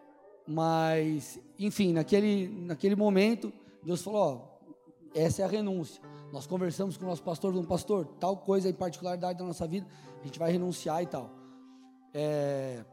[0.47, 3.51] mas, enfim, naquele, naquele momento,
[3.83, 4.67] Deus falou: ó,
[5.13, 6.01] essa é a renúncia.
[6.31, 9.87] Nós conversamos com o nosso pastor, um pastor, tal coisa em particularidade da nossa vida,
[10.21, 11.29] a gente vai renunciar e tal.
[12.13, 12.83] É,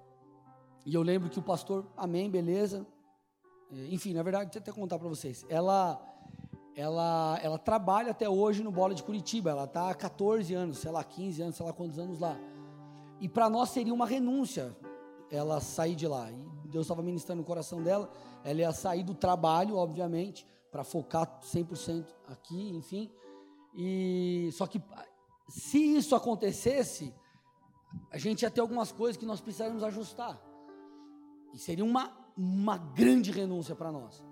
[0.85, 2.87] e eu lembro que o pastor, amém, beleza.
[3.73, 5.47] É, enfim, na verdade, deixa eu até contar para vocês.
[5.49, 6.01] Ela,
[6.75, 9.51] ela, ela trabalha até hoje no Bola de Curitiba.
[9.51, 12.37] Ela está há 14 anos, sei lá, 15 anos, sei lá quantos anos lá.
[13.21, 14.77] E para nós seria uma renúncia
[15.31, 16.31] ela sair de lá.
[16.31, 18.11] E Deus estava ministrando no coração dela.
[18.45, 23.11] Ela ia sair do trabalho, obviamente, para focar 100% aqui, enfim.
[23.75, 24.83] E só que
[25.49, 27.15] se isso acontecesse,
[28.11, 30.41] a gente ia ter algumas coisas que nós precisaríamos ajustar.
[31.53, 34.23] E seria uma, uma grande renúncia para nós.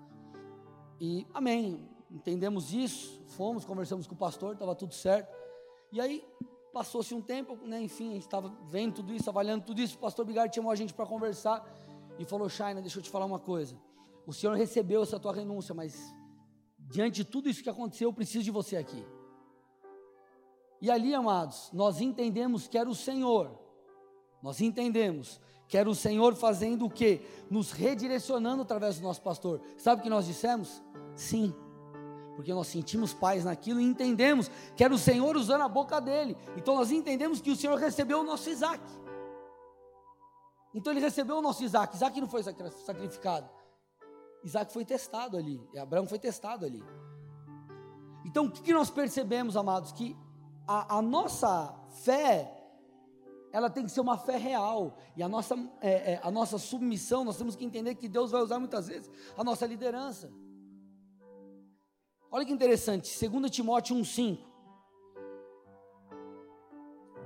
[0.99, 5.31] E amém, entendemos isso, fomos, conversamos com o pastor, estava tudo certo.
[5.91, 6.23] E aí
[6.73, 9.95] passou-se um tempo, né, enfim, a gente estava vendo tudo isso, avaliando tudo isso.
[9.95, 11.65] O pastor Bigard chamou a gente para conversar
[12.17, 13.75] e falou: Shaina, deixa eu te falar uma coisa.
[14.25, 16.13] O senhor recebeu essa tua renúncia, mas
[16.79, 19.03] diante de tudo isso que aconteceu, eu preciso de você aqui.
[20.81, 23.51] E ali, amados, nós entendemos que era o Senhor,
[24.41, 27.21] nós entendemos que era o Senhor fazendo o quê?
[27.49, 29.61] Nos redirecionando através do nosso pastor.
[29.77, 30.83] Sabe o que nós dissemos?
[31.15, 31.55] Sim.
[32.35, 36.35] Porque nós sentimos paz naquilo e entendemos que era o Senhor usando a boca dele.
[36.57, 38.83] Então nós entendemos que o Senhor recebeu o nosso Isaac.
[40.73, 41.95] Então ele recebeu o nosso Isaac.
[41.95, 43.49] Isaac não foi sacrificado.
[44.43, 45.61] Isaac foi testado ali.
[45.73, 46.83] E Abraão foi testado ali.
[48.25, 49.91] Então o que nós percebemos, amados?
[49.91, 50.17] Que
[50.71, 52.57] a, a nossa fé
[53.51, 54.95] ela tem que ser uma fé real.
[55.15, 58.41] E a nossa, é, é, a nossa submissão, nós temos que entender que Deus vai
[58.41, 60.31] usar muitas vezes a nossa liderança.
[62.31, 64.39] Olha que interessante, 2 Timóteo 1,5.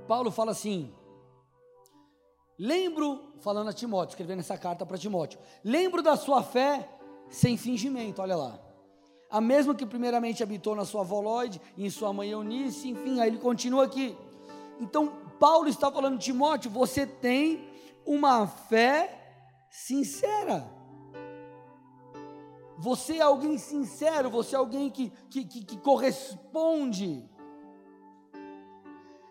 [0.08, 0.92] Paulo fala assim:
[2.58, 6.90] Lembro, falando a Timóteo, escrevendo essa carta para Timóteo, lembro da sua fé
[7.30, 8.65] sem fingimento, olha lá.
[9.30, 13.28] A mesma que primeiramente habitou na sua avó Lloyd, em sua mãe Eunice, enfim, aí
[13.28, 14.16] ele continua aqui.
[14.80, 17.68] Então, Paulo está falando, Timóteo, você tem
[18.04, 19.26] uma fé
[19.70, 20.70] sincera.
[22.78, 27.28] Você é alguém sincero, você é alguém que, que, que, que corresponde.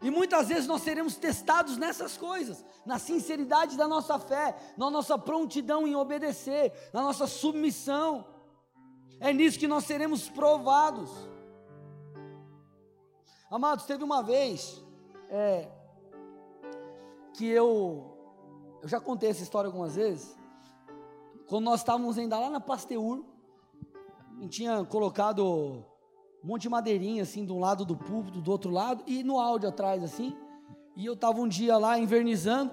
[0.01, 5.17] E muitas vezes nós seremos testados nessas coisas, na sinceridade da nossa fé, na nossa
[5.17, 8.25] prontidão em obedecer, na nossa submissão.
[9.19, 11.09] É nisso que nós seremos provados.
[13.49, 14.83] Amados, teve uma vez,
[15.29, 15.69] é,
[17.33, 18.17] que eu,
[18.81, 20.37] eu já contei essa história algumas vezes,
[21.47, 23.23] quando nós estávamos ainda lá na Pasteur,
[24.45, 25.43] gente tinha colocado
[26.43, 29.39] um monte de madeirinha assim de um lado do púlpito, do outro lado, e no
[29.39, 30.35] áudio atrás assim,
[30.95, 32.71] e eu estava um dia lá invernizando,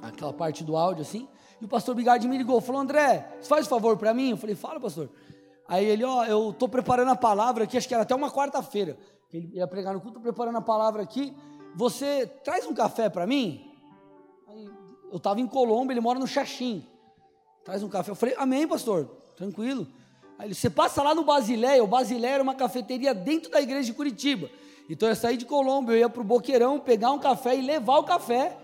[0.00, 1.28] aquela parte do áudio assim,
[1.60, 4.30] e o pastor Bigardi me ligou, falou, André, você faz um favor para mim?
[4.30, 5.10] Eu falei, fala pastor.
[5.68, 8.98] Aí ele, ó, eu estou preparando a palavra aqui, acho que era até uma quarta-feira,
[9.32, 11.34] ele ia pregar no culto, estou preparando a palavra aqui,
[11.76, 13.70] você traz um café para mim?
[15.10, 16.86] eu estava em Colômbia, ele mora no Xaxim.
[17.64, 18.10] Traz um café.
[18.10, 19.86] Eu falei, amém, pastor, tranquilo.
[20.38, 23.86] Aí ele, você passa lá no Basileia, o Basileia era uma cafeteria dentro da igreja
[23.86, 24.48] de Curitiba.
[24.88, 27.60] Então eu ia sair de Colombo, eu ia para o Boqueirão, pegar um café e
[27.60, 28.56] levar o café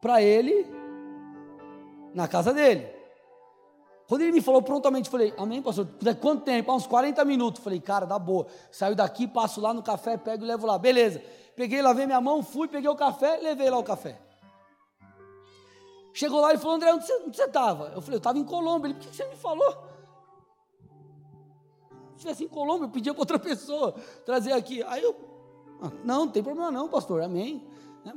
[0.00, 0.66] para ele
[2.16, 2.88] na casa dele.
[4.08, 5.86] Quando ele me falou prontamente, falei, amém, pastor?
[6.20, 6.70] Quanto tempo?
[6.70, 7.62] Ah, uns 40 minutos.
[7.62, 8.46] Falei, cara, dá boa.
[8.70, 10.78] Saio daqui, passo lá no café, pego e levo lá.
[10.78, 11.22] Beleza.
[11.54, 14.18] Peguei, lavei minha mão, fui, peguei o café, levei lá o café.
[16.14, 17.92] Chegou lá e falou, André, onde você estava?
[17.94, 18.86] Eu falei, eu estava em Colombo.
[18.86, 19.70] Ele, por que você me falou?
[22.12, 24.82] Se estivesse em Colombo, eu pedia para outra pessoa trazer aqui.
[24.84, 25.14] Aí eu,
[25.82, 27.66] ah, não, não tem problema não, pastor, amém.
[28.04, 28.12] Né,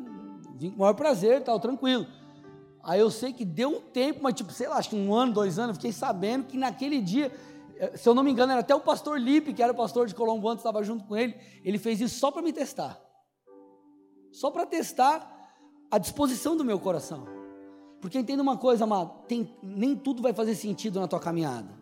[0.55, 2.07] vim com o maior prazer, tal, tranquilo.
[2.83, 5.33] Aí eu sei que deu um tempo, mas tipo, sei lá, acho que um ano,
[5.33, 7.31] dois anos, eu fiquei sabendo que naquele dia,
[7.77, 10.07] eh, se eu não me engano, era até o pastor Lipe, que era o pastor
[10.07, 12.99] de Colombo antes, estava junto com ele, ele fez isso só para me testar.
[14.31, 15.35] Só para testar
[15.91, 17.25] a disposição do meu coração.
[17.99, 21.77] Porque entenda uma coisa, amado, tem, nem tudo vai fazer sentido na tua caminhada.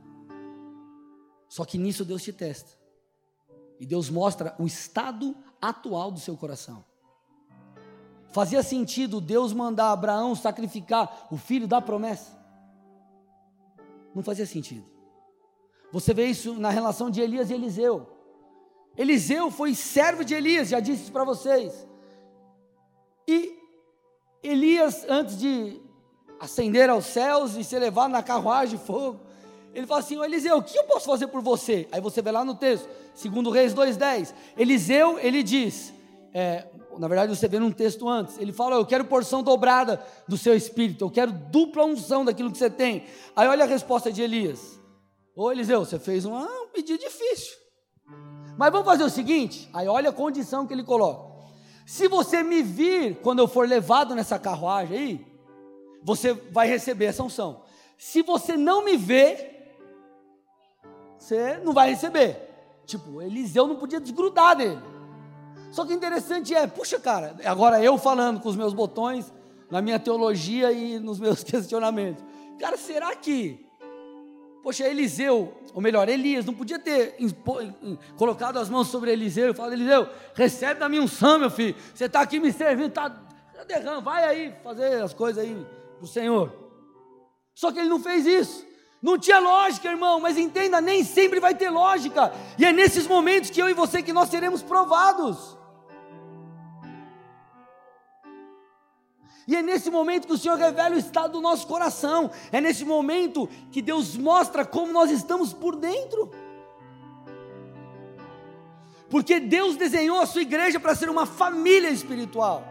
[1.47, 2.71] Só que nisso Deus te testa.
[3.79, 6.83] E Deus mostra o estado atual do seu coração.
[8.31, 12.37] Fazia sentido Deus mandar Abraão sacrificar o filho da promessa?
[14.13, 14.85] Não fazia sentido.
[15.91, 18.07] Você vê isso na relação de Elias e Eliseu.
[18.97, 21.87] Eliseu foi servo de Elias, já disse para vocês.
[23.27, 23.57] E
[24.41, 25.79] Elias, antes de
[26.39, 29.19] ascender aos céus e ser levado na carruagem de fogo,
[29.73, 31.87] ele fala assim: Eliseu, o que eu posso fazer por você?
[31.91, 34.33] Aí você vê lá no texto, segundo Reis 2,10.
[34.57, 35.93] Eliseu, ele diz:
[36.33, 40.37] é, na verdade você vê num texto antes, ele fala: Eu quero porção dobrada do
[40.37, 43.05] seu espírito, eu quero dupla unção daquilo que você tem.
[43.35, 44.79] Aí olha a resposta de Elias:
[45.35, 47.55] Ô Eliseu, você fez um, um pedido difícil,
[48.57, 49.69] mas vamos fazer o seguinte.
[49.73, 51.45] Aí olha a condição que ele coloca:
[51.85, 55.27] Se você me vir quando eu for levado nessa carruagem aí,
[56.03, 57.63] você vai receber essa unção.
[57.97, 59.75] Se você não me ver,
[61.17, 62.47] você não vai receber.
[62.85, 64.96] Tipo, Eliseu não podia desgrudar dele.
[65.77, 69.31] Só que interessante é, puxa, cara, agora eu falando com os meus botões,
[69.69, 72.25] na minha teologia e nos meus questionamentos.
[72.59, 73.63] Cara, será que,
[74.63, 77.15] poxa, Eliseu, ou melhor, Elias, não podia ter
[78.17, 82.05] colocado as mãos sobre Eliseu e falado, Eliseu, recebe da minha unção, meu filho, você
[82.05, 83.09] está aqui me servindo, está
[83.67, 85.63] derrama, vai aí fazer as coisas aí
[85.97, 86.51] para o Senhor.
[87.53, 88.65] Só que ele não fez isso.
[88.99, 92.33] Não tinha lógica, irmão, mas entenda, nem sempre vai ter lógica.
[92.57, 95.55] E é nesses momentos que eu e você que nós seremos provados.
[99.47, 102.29] E é nesse momento que o Senhor revela o estado do nosso coração.
[102.51, 106.29] É nesse momento que Deus mostra como nós estamos por dentro.
[109.09, 112.61] Porque Deus desenhou a sua igreja para ser uma família espiritual.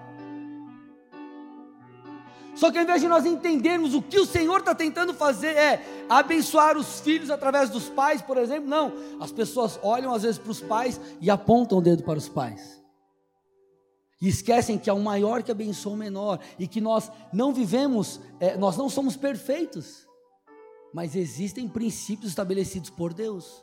[2.54, 6.04] Só que ao invés de nós entendermos o que o Senhor está tentando fazer é
[6.08, 8.92] abençoar os filhos através dos pais, por exemplo, não.
[9.18, 12.82] As pessoas olham às vezes para os pais e apontam o dedo para os pais.
[14.20, 18.20] E esquecem que há um maior que abençoa o menor e que nós não vivemos,
[18.40, 20.06] é, nós não somos perfeitos,
[20.92, 23.62] mas existem princípios estabelecidos por Deus,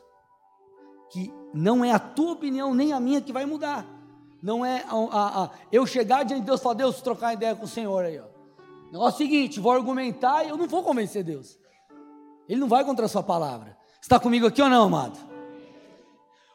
[1.10, 3.84] que não é a tua opinião nem a minha que vai mudar.
[4.40, 7.56] Não é a, a, a, eu chegar diante de Deus e falar, Deus, trocar ideia
[7.56, 8.26] com o Senhor aí, ó.
[8.92, 11.58] Negócio é o seguinte, vou argumentar e eu não vou convencer Deus.
[12.48, 13.76] Ele não vai contra a sua palavra.
[14.00, 15.18] Está comigo aqui ou não, amado?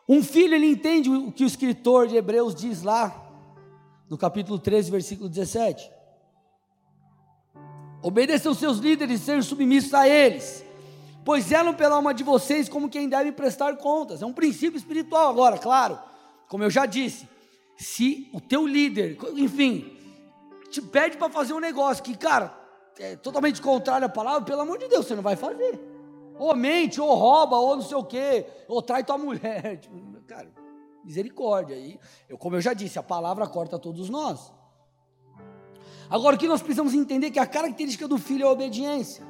[0.07, 3.28] Um filho, ele entende o que o escritor de Hebreus diz lá,
[4.09, 5.91] no capítulo 13, versículo 17.
[8.01, 10.65] Obedeçam seus líderes e sejam submissos a eles,
[11.23, 14.21] pois zelam pela alma de vocês como quem deve prestar contas.
[14.21, 15.99] É um princípio espiritual agora, claro.
[16.47, 17.27] Como eu já disse,
[17.77, 19.95] se o teu líder, enfim,
[20.71, 22.57] te pede para fazer um negócio que, cara,
[22.97, 25.79] é totalmente contrário à palavra, pelo amor de Deus, você não vai fazer.
[26.37, 29.77] Ou mente, ou rouba, ou não sei o quê, ou trai tua mulher.
[29.79, 29.95] Tipo,
[30.25, 30.49] cara,
[31.03, 31.75] Misericórdia.
[31.75, 34.51] E eu, como eu já disse, a palavra corta todos nós.
[36.09, 39.23] Agora, o que nós precisamos entender é que a característica do filho é a obediência.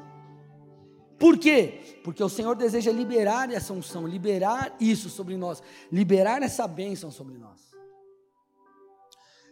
[1.19, 1.99] Por quê?
[2.03, 5.61] Porque o Senhor deseja liberar essa unção, liberar isso sobre nós,
[5.91, 7.69] liberar essa bênção sobre nós.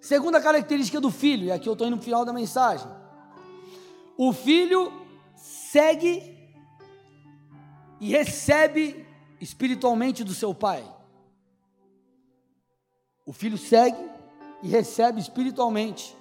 [0.02, 2.88] Segunda característica do filho, e aqui eu estou indo no final da mensagem.
[4.18, 4.94] O filho
[5.36, 6.38] segue
[8.00, 9.06] e recebe
[9.42, 10.97] espiritualmente do seu pai.
[13.28, 14.10] O filho segue
[14.64, 16.16] e recebe espiritualmente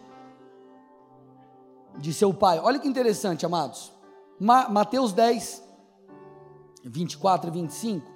[1.99, 2.59] de seu pai.
[2.59, 3.93] Olha que interessante, amados.
[4.41, 5.63] Ma Mateus 10,
[6.85, 8.11] 24 e 25.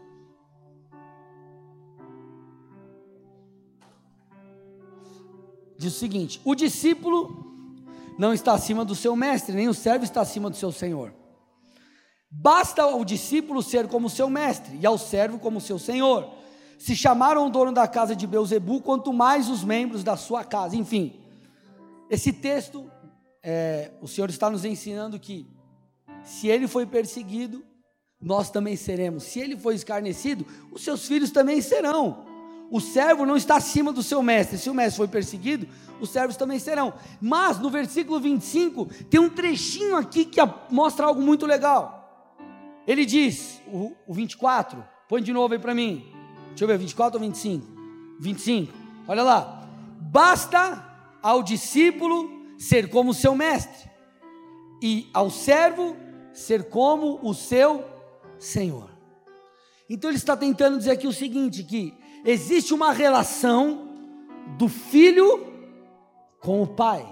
[5.79, 7.47] Diz o seguinte: O discípulo
[8.19, 11.15] não está acima do seu mestre, nem o servo está acima do seu senhor.
[12.29, 16.40] Basta ao discípulo ser como seu mestre e ao servo como seu senhor.
[16.81, 20.75] Se chamaram o dono da casa de Beuzebu, quanto mais os membros da sua casa.
[20.75, 21.21] Enfim,
[22.09, 22.91] esse texto,
[23.43, 25.47] é, o Senhor está nos ensinando que
[26.25, 27.63] se ele foi perseguido,
[28.19, 29.25] nós também seremos.
[29.25, 32.25] Se ele foi escarnecido, os seus filhos também serão.
[32.71, 34.57] O servo não está acima do seu mestre.
[34.57, 35.69] Se o mestre foi perseguido,
[36.01, 36.95] os servos também serão.
[37.21, 42.33] Mas no versículo 25, tem um trechinho aqui que mostra algo muito legal.
[42.87, 46.19] Ele diz, o, o 24, põe de novo aí para mim.
[46.51, 47.67] Deixa eu ver, 24 ou 25?
[48.21, 48.73] 25.
[49.09, 49.69] Olha lá.
[50.01, 50.87] Basta
[51.23, 52.29] ao discípulo
[52.59, 53.89] ser como seu mestre,
[54.83, 55.97] e ao servo
[56.33, 57.85] ser como o seu
[58.39, 58.91] senhor.
[59.89, 61.95] Então ele está tentando dizer aqui o seguinte: que
[62.25, 63.89] existe uma relação
[64.59, 65.47] do filho
[66.41, 67.07] com o pai.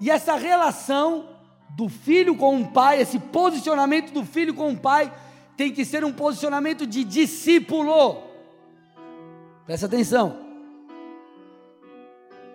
[0.00, 1.28] E essa relação
[1.76, 5.12] do filho com o pai, esse posicionamento do filho com o pai,
[5.56, 8.22] tem que ser um posicionamento de discípulo.
[9.64, 10.38] Presta atenção.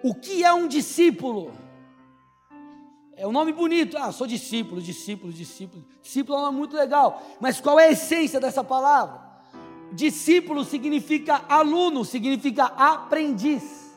[0.04, 1.52] O que é um discípulo?
[3.16, 3.98] É um nome bonito.
[3.98, 5.84] Ah, sou discípulo, discípulo, discípulo.
[6.02, 7.22] Discípulo é um nome muito legal.
[7.40, 9.28] Mas qual é a essência dessa palavra?
[9.92, 13.90] Discípulo significa aluno, significa aprendiz.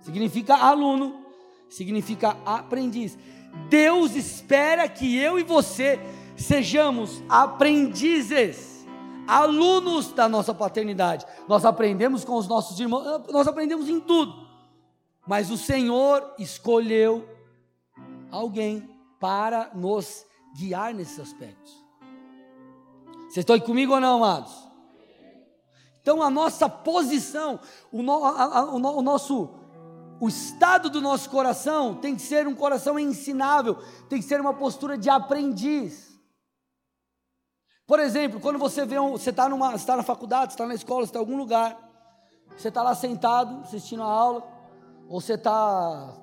[0.00, 1.22] Significa aluno,
[1.68, 3.18] significa aprendiz.
[3.68, 6.00] Deus espera que eu e você
[6.42, 8.86] sejamos aprendizes,
[9.26, 11.24] alunos da nossa paternidade.
[11.48, 14.46] Nós aprendemos com os nossos irmãos, nós aprendemos em tudo.
[15.26, 17.28] Mas o Senhor escolheu
[18.30, 18.88] alguém
[19.20, 20.26] para nos
[20.56, 21.72] guiar nesses aspectos.
[23.28, 24.52] Vocês estão aí comigo ou não, amados?
[26.02, 27.60] Então a nossa posição,
[27.92, 29.48] o, no, a, a, o, no, o nosso
[30.20, 33.78] o estado do nosso coração tem que ser um coração ensinável,
[34.08, 36.11] tem que ser uma postura de aprendiz.
[37.92, 41.18] Por exemplo, quando você vê um, você está está na faculdade, está na escola, está
[41.18, 41.78] em algum lugar,
[42.56, 44.42] você está lá sentado assistindo a aula,
[45.06, 46.16] ou você está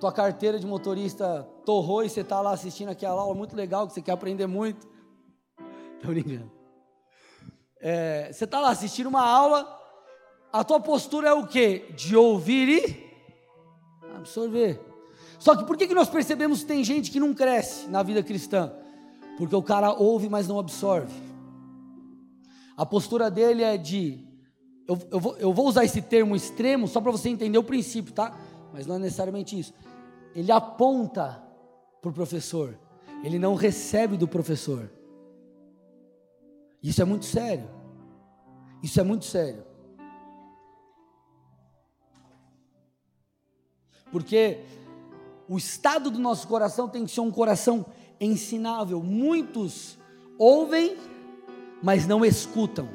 [0.00, 3.92] tua carteira de motorista torrou e você está lá assistindo aquela aula muito legal que
[3.92, 4.88] você quer aprender muito.
[6.00, 6.50] Estou brincando.
[7.78, 9.68] É, você está lá assistindo uma aula,
[10.50, 11.92] a tua postura é o quê?
[11.94, 14.80] De ouvir e absorver.
[15.38, 18.22] Só que por que, que nós percebemos que tem gente que não cresce na vida
[18.22, 18.72] cristã?
[19.36, 21.14] Porque o cara ouve, mas não absorve.
[22.76, 24.26] A postura dele é de.
[24.86, 28.12] Eu, eu, vou, eu vou usar esse termo extremo só para você entender o princípio,
[28.12, 28.36] tá?
[28.72, 29.72] Mas não é necessariamente isso.
[30.34, 31.42] Ele aponta
[32.00, 32.78] para o professor,
[33.22, 34.90] ele não recebe do professor.
[36.82, 37.68] Isso é muito sério.
[38.82, 39.64] Isso é muito sério.
[44.12, 44.60] porque
[45.48, 47.84] o estado do nosso coração tem que ser um coração
[48.24, 49.02] ensinável.
[49.02, 49.98] Muitos
[50.38, 50.96] ouvem,
[51.82, 52.88] mas não escutam.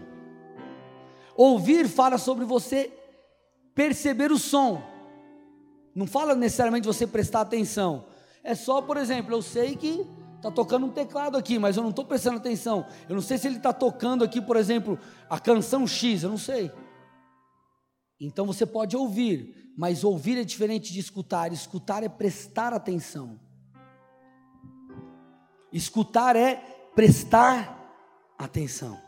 [1.35, 2.91] Ouvir fala sobre você
[3.75, 4.81] perceber o som,
[5.93, 8.05] não fala necessariamente você prestar atenção.
[8.43, 11.89] É só, por exemplo, eu sei que está tocando um teclado aqui, mas eu não
[11.89, 12.85] estou prestando atenção.
[13.09, 14.97] Eu não sei se ele está tocando aqui, por exemplo,
[15.29, 16.71] a canção X, eu não sei.
[18.19, 21.51] Então você pode ouvir, mas ouvir é diferente de escutar.
[21.51, 23.39] Escutar é prestar atenção.
[25.71, 26.55] Escutar é
[26.95, 27.77] prestar
[28.37, 28.99] atenção.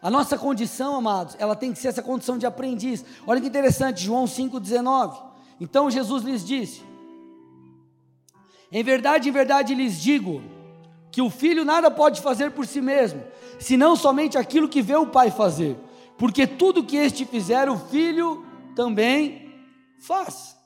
[0.00, 3.04] A nossa condição, amados, ela tem que ser essa condição de aprendiz.
[3.24, 5.16] Olha que interessante, João 5,19.
[5.60, 6.82] Então Jesus lhes disse:
[8.72, 10.42] Em verdade, em verdade lhes digo,
[11.12, 13.22] que o filho nada pode fazer por si mesmo,
[13.60, 15.78] senão somente aquilo que vê o pai fazer.
[16.18, 18.44] Porque tudo que este fizer, o filho
[18.74, 19.54] também
[20.00, 20.56] faz.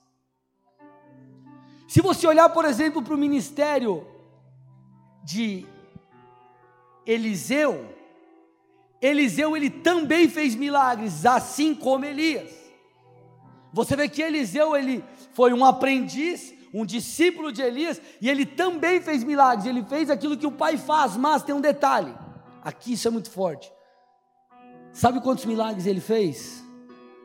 [1.86, 4.06] Se você olhar, por exemplo, para o ministério
[5.26, 5.66] de
[7.04, 7.94] Eliseu,
[9.02, 12.52] Eliseu ele também fez milagres, assim como Elias.
[13.72, 19.00] Você vê que Eliseu ele foi um aprendiz, um discípulo de Elias, e ele também
[19.00, 19.66] fez milagres.
[19.66, 22.14] Ele fez aquilo que o pai faz, mas tem um detalhe.
[22.62, 23.70] Aqui isso é muito forte.
[24.92, 26.64] Sabe quantos milagres ele fez?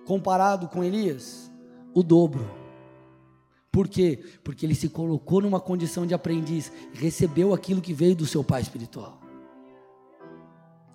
[0.05, 1.49] comparado com Elias?
[1.93, 2.60] O dobro.
[3.71, 4.19] Por quê?
[4.43, 8.61] Porque ele se colocou numa condição de aprendiz, recebeu aquilo que veio do seu pai
[8.61, 9.21] espiritual.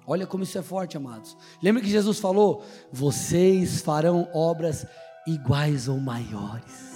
[0.07, 1.37] Olha como isso é forte, amados.
[1.61, 2.63] Lembra que Jesus falou:
[2.93, 4.87] Vocês farão obras
[5.27, 6.95] iguais ou maiores.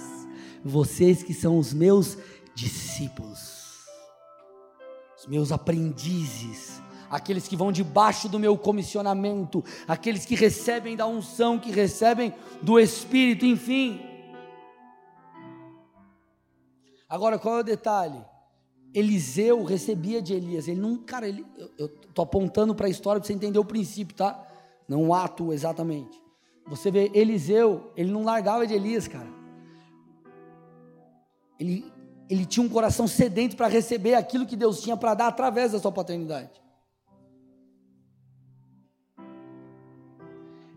[0.63, 2.17] Vocês que são os meus
[2.53, 3.79] discípulos,
[5.17, 6.79] os meus aprendizes,
[7.09, 12.79] aqueles que vão debaixo do meu comissionamento, aqueles que recebem da unção, que recebem do
[12.79, 14.10] Espírito, enfim.
[17.11, 18.25] Agora, qual é o detalhe?
[18.93, 20.69] Eliseu recebia de Elias.
[20.69, 21.45] Ele não, cara, ele,
[21.77, 24.41] eu estou apontando para a história para você entender o princípio, tá?
[24.87, 26.17] Não o ato exatamente.
[26.67, 29.27] Você vê Eliseu, ele não largava de Elias, cara.
[31.59, 31.83] Ele,
[32.29, 35.79] ele tinha um coração sedento para receber aquilo que Deus tinha para dar através da
[35.79, 36.61] sua paternidade.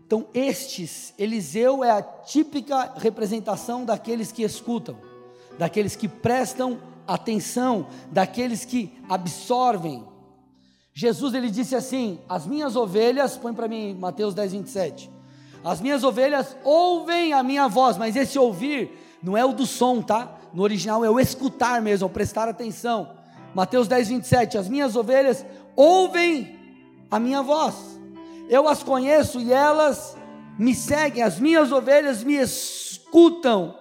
[0.05, 5.14] Então, estes, Eliseu é a típica representação daqueles que escutam,
[5.57, 10.03] daqueles que prestam atenção, daqueles que absorvem.
[10.93, 15.11] Jesus ele disse assim: As minhas ovelhas, põe para mim Mateus 10, 27.
[15.63, 18.91] As minhas ovelhas ouvem a minha voz, mas esse ouvir
[19.21, 20.37] não é o do som, tá?
[20.53, 23.11] No original é o escutar mesmo, é o prestar atenção.
[23.53, 24.57] Mateus 10, 27.
[24.57, 25.45] As minhas ovelhas
[25.75, 26.59] ouvem
[27.09, 27.95] a minha voz
[28.49, 30.15] eu as conheço e elas
[30.57, 33.75] me seguem, as minhas ovelhas me escutam.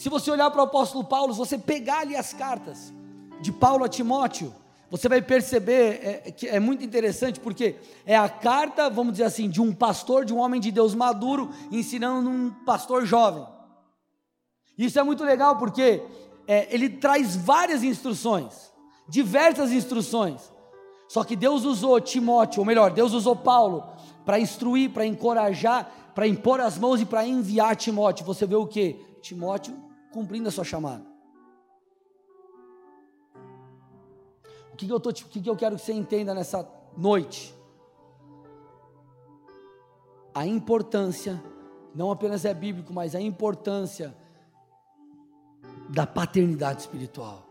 [0.00, 2.90] Se você olhar para o apóstolo Paulo, se você pegar ali as cartas
[3.38, 4.50] de Paulo a Timóteo,
[4.90, 7.76] você vai perceber é, que é muito interessante porque
[8.06, 11.50] é a carta, vamos dizer assim, de um pastor, de um homem de Deus maduro,
[11.70, 13.46] ensinando um pastor jovem.
[14.78, 16.02] Isso é muito legal porque
[16.48, 18.72] é, ele traz várias instruções,
[19.06, 20.50] diversas instruções.
[21.10, 23.84] Só que Deus usou Timóteo, ou melhor, Deus usou Paulo
[24.24, 28.24] para instruir, para encorajar, para impor as mãos e para enviar Timóteo.
[28.24, 28.98] Você vê o que?
[29.20, 31.04] Timóteo cumprindo a sua chamada.
[34.72, 37.54] O que, que eu tô, o que, que eu quero que você entenda nessa noite?
[40.34, 41.42] A importância,
[41.94, 44.16] não apenas é bíblico, mas a importância
[45.88, 47.46] da paternidade espiritual.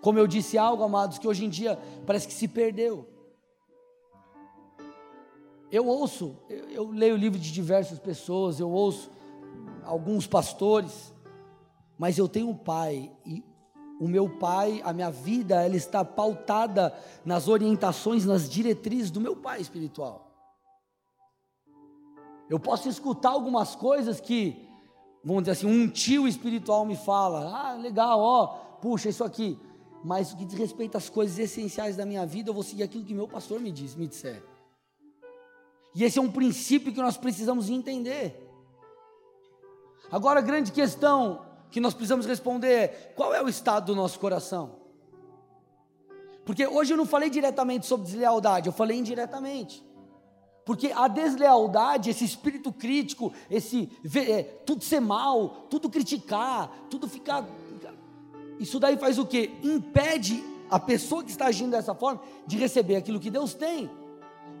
[0.00, 3.06] Como eu disse algo, amados, que hoje em dia parece que se perdeu.
[5.70, 9.10] Eu ouço, eu, eu leio livro de diversas pessoas, eu ouço
[9.84, 11.14] alguns pastores,
[12.00, 13.44] mas eu tenho um pai e
[14.00, 19.36] o meu pai, a minha vida, ela está pautada nas orientações, nas diretrizes do meu
[19.36, 20.32] pai espiritual.
[22.48, 24.66] Eu posso escutar algumas coisas que
[25.22, 28.46] vamos dizer assim, um tio espiritual me fala, ah, legal, ó,
[28.80, 29.58] puxa, isso aqui.
[30.02, 33.04] Mas o que diz respeito às coisas essenciais da minha vida, eu vou seguir aquilo
[33.04, 34.42] que meu pastor me diz, me disser.
[35.94, 38.50] E esse é um princípio que nós precisamos entender.
[40.10, 44.18] Agora, a grande questão que nós precisamos responder é: qual é o estado do nosso
[44.18, 44.80] coração?
[46.44, 49.84] Porque hoje eu não falei diretamente sobre deslealdade, eu falei indiretamente.
[50.64, 57.46] Porque a deslealdade, esse espírito crítico, esse é, tudo ser mal, tudo criticar, tudo ficar.
[58.58, 59.58] Isso daí faz o que?
[59.62, 63.90] Impede a pessoa que está agindo dessa forma de receber aquilo que Deus tem.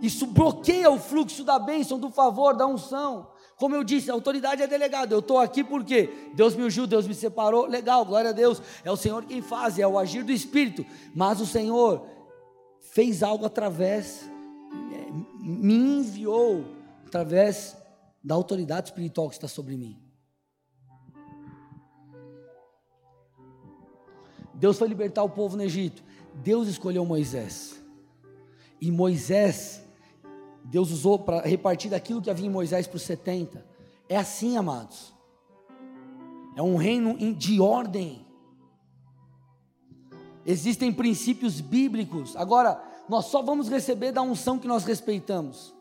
[0.00, 3.28] Isso bloqueia o fluxo da bênção, do favor, da unção.
[3.60, 5.14] Como eu disse, a autoridade é delegada.
[5.14, 7.66] Eu estou aqui porque Deus me ungiu, Deus me separou.
[7.66, 8.60] Legal, glória a Deus.
[8.82, 10.84] É o Senhor quem faz, é o agir do Espírito.
[11.14, 12.06] Mas o Senhor
[12.80, 14.28] fez algo através
[15.40, 16.64] me enviou
[17.06, 17.76] através
[18.22, 19.98] da autoridade espiritual que está sobre mim.
[24.54, 26.02] Deus foi libertar o povo no Egito.
[26.34, 27.82] Deus escolheu Moisés.
[28.80, 29.82] E Moisés,
[30.64, 33.64] Deus usou para repartir daquilo que havia em Moisés para os 70.
[34.08, 35.12] É assim, amados.
[36.56, 38.26] É um reino de ordem.
[40.44, 42.36] Existem princípios bíblicos.
[42.36, 45.74] Agora, nós só vamos receber da unção que nós respeitamos.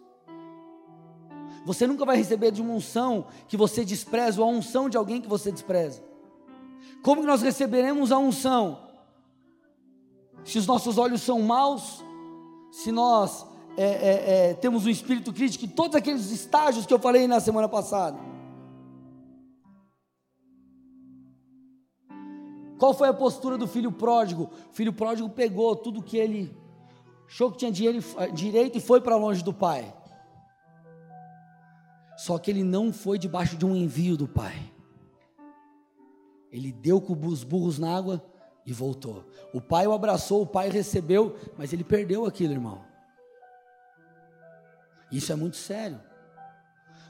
[1.65, 5.21] Você nunca vai receber de uma unção que você despreza ou a unção de alguém
[5.21, 6.01] que você despreza.
[7.03, 8.79] Como que nós receberemos a unção?
[10.43, 12.03] Se os nossos olhos são maus,
[12.71, 13.45] se nós
[13.81, 17.69] é, é, é, temos um espírito crítico, todos aqueles estágios que eu falei na semana
[17.69, 18.19] passada.
[22.77, 24.49] Qual foi a postura do filho pródigo?
[24.69, 26.53] O filho pródigo pegou tudo que ele
[27.25, 27.99] achou que tinha dinheiro,
[28.33, 29.93] direito e foi para longe do pai.
[32.17, 34.73] Só que ele não foi debaixo de um envio do pai.
[36.51, 38.21] Ele deu com os burros na água
[38.65, 39.23] e voltou.
[39.53, 42.88] O pai o abraçou, o pai recebeu, mas ele perdeu aquilo, irmão.
[45.11, 45.99] Isso é muito sério.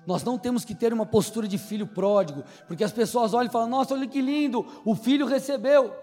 [0.06, 3.52] Nós não temos que ter uma postura de filho pródigo, porque as pessoas olham e
[3.52, 5.94] falam: Nossa, olha que lindo, o filho recebeu,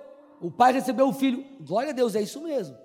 [0.40, 1.44] o pai recebeu o filho.
[1.60, 2.76] Glória a Deus, é isso mesmo.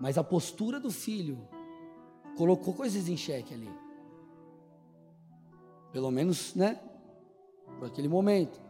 [0.00, 1.46] Mas a postura do filho
[2.36, 3.70] colocou coisas em xeque ali.
[5.92, 6.80] Pelo menos, né?
[7.78, 8.60] Por aquele momento.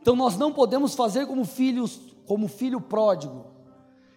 [0.00, 3.53] Então nós não podemos fazer como filhos, como filho pródigo.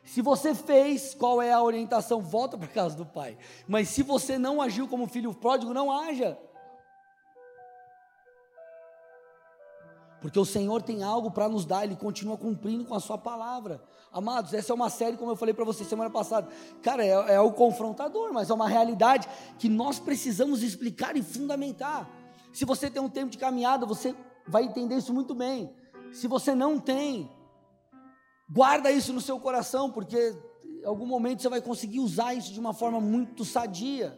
[0.08, 2.22] Se você fez, qual é a orientação?
[2.22, 3.38] Volta para casa do pai.
[3.68, 6.38] Mas se você não agiu como filho pródigo, não haja.
[10.20, 13.82] porque o Senhor tem algo para nos dar, Ele continua cumprindo com a Sua palavra.
[14.12, 16.49] Amados, essa é uma série, como eu falei para vocês semana passada.
[16.82, 19.28] Cara, é, é o confrontador, mas é uma realidade
[19.60, 22.10] que nós precisamos explicar e fundamentar.
[22.51, 24.16] Se você tem um tempo de caminhada, você
[24.47, 25.72] vai entender isso muito bem.
[26.12, 27.30] Se você não tem,
[28.49, 30.35] guarda isso no seu coração, porque
[30.81, 34.17] em algum momento você vai conseguir usar isso de uma forma muito sadia.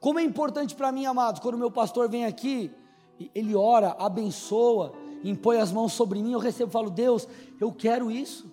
[0.00, 2.72] Como é importante para mim, amados, quando meu pastor vem aqui,
[3.34, 4.92] ele ora, abençoa,
[5.24, 7.26] impõe as mãos sobre mim, eu recebo e falo, Deus,
[7.60, 8.52] eu quero isso,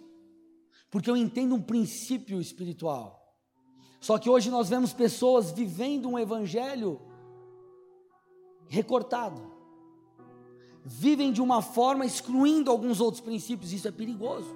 [0.89, 3.21] porque eu entendo um princípio espiritual.
[4.01, 6.99] Só que hoje nós vemos pessoas vivendo um evangelho
[8.67, 9.54] recortado,
[10.85, 14.55] vivem de uma forma excluindo alguns outros princípios, isso é perigoso.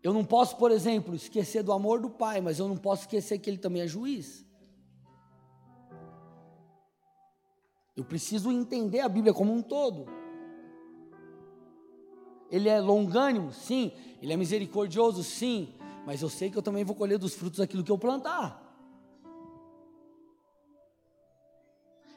[0.00, 3.40] Eu não posso, por exemplo, esquecer do amor do pai, mas eu não posso esquecer
[3.40, 4.46] que ele também é juiz.
[7.96, 10.06] Eu preciso entender a Bíblia como um todo.
[12.48, 13.52] Ele é longânimo?
[13.52, 13.90] Sim.
[14.22, 15.24] Ele é misericordioso?
[15.24, 15.74] Sim.
[16.06, 18.67] Mas eu sei que eu também vou colher dos frutos daquilo que eu plantar.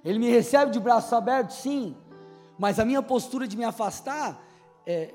[0.03, 1.57] Ele me recebe de braços abertos?
[1.57, 1.95] Sim.
[2.57, 4.41] Mas a minha postura de me afastar
[4.85, 5.11] é, é,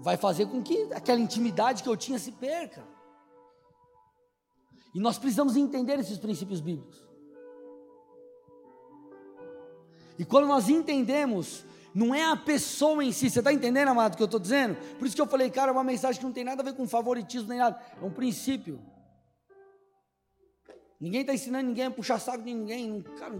[0.00, 2.84] vai fazer com que aquela intimidade que eu tinha se perca.
[4.94, 7.02] E nós precisamos entender esses princípios bíblicos.
[10.16, 14.16] E quando nós entendemos, não é a pessoa em si, você está entendendo, amado, o
[14.16, 14.76] que eu estou dizendo?
[14.96, 16.74] Por isso que eu falei, cara, é uma mensagem que não tem nada a ver
[16.74, 18.80] com favoritismo nem nada, é um princípio.
[21.04, 23.02] Ninguém está ensinando ninguém a puxar saco de ninguém.
[23.18, 23.38] Cara,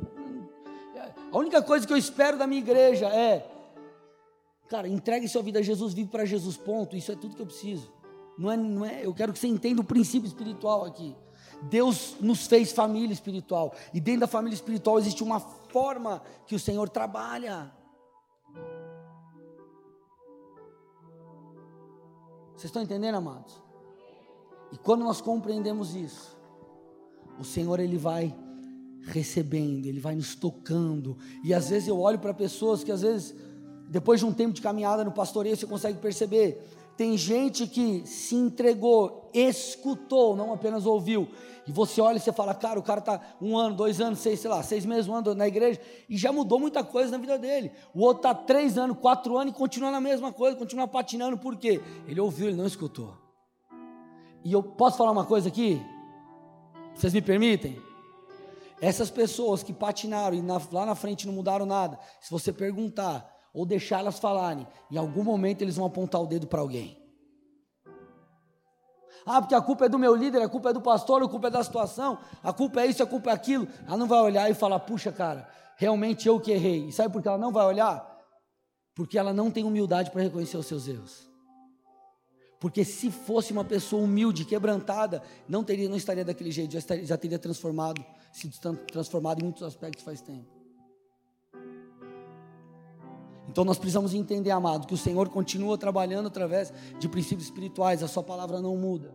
[1.32, 3.50] a única coisa que eu espero da minha igreja é,
[4.68, 6.94] cara, entregue sua vida a Jesus, vive para Jesus, ponto.
[6.94, 7.90] Isso é tudo que eu preciso.
[8.36, 11.16] Não é, não é, eu quero que você entenda o princípio espiritual aqui.
[11.62, 13.74] Deus nos fez família espiritual.
[13.94, 17.72] E dentro da família espiritual existe uma forma que o Senhor trabalha.
[22.50, 23.58] Vocês estão entendendo, amados?
[24.70, 26.33] E quando nós compreendemos isso,
[27.38, 28.34] o Senhor ele vai
[29.02, 31.16] recebendo, ele vai nos tocando.
[31.42, 33.34] E às vezes eu olho para pessoas que às vezes
[33.88, 36.62] depois de um tempo de caminhada no pastoreio você consegue perceber
[36.96, 41.28] tem gente que se entregou, escutou, não apenas ouviu.
[41.66, 44.38] E você olha e você fala, cara, o cara está um ano, dois anos, seis,
[44.38, 47.38] sei lá, seis meses, um ano na igreja, e já mudou muita coisa na vida
[47.38, 47.72] dele.
[47.94, 51.56] O outro está três anos, quatro anos e continua na mesma coisa, continua patinando, por
[51.56, 51.80] quê?
[52.06, 53.14] Ele ouviu, ele não escutou.
[54.44, 55.80] E eu posso falar uma coisa aqui?
[56.94, 57.80] Vocês me permitem?
[58.80, 63.32] Essas pessoas que patinaram e na, lá na frente não mudaram nada, se você perguntar,
[63.52, 67.02] ou deixá-las falarem, em algum momento eles vão apontar o dedo para alguém.
[69.24, 71.46] Ah, porque a culpa é do meu líder, a culpa é do pastor, a culpa
[71.46, 73.66] é da situação, a culpa é isso, a culpa é aquilo.
[73.86, 76.88] Ela não vai olhar e falar, puxa, cara, realmente eu que errei.
[76.88, 78.06] E sabe por que ela não vai olhar?
[78.94, 81.33] Porque ela não tem humildade para reconhecer os seus erros.
[82.58, 87.04] Porque se fosse uma pessoa humilde, quebrantada, não teria, não estaria daquele jeito, já, estaria,
[87.04, 88.56] já teria transformado, sido
[88.90, 90.46] transformado em muitos aspectos faz tempo.
[93.48, 98.08] Então nós precisamos entender, amado, que o Senhor continua trabalhando através de princípios espirituais, a
[98.08, 99.14] Sua palavra não muda.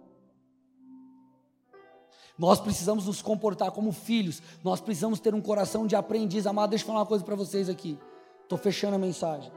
[2.37, 6.47] Nós precisamos nos comportar como filhos, nós precisamos ter um coração de aprendiz.
[6.47, 7.99] Amado, deixa eu falar uma coisa para vocês aqui.
[8.43, 9.51] Estou fechando a mensagem.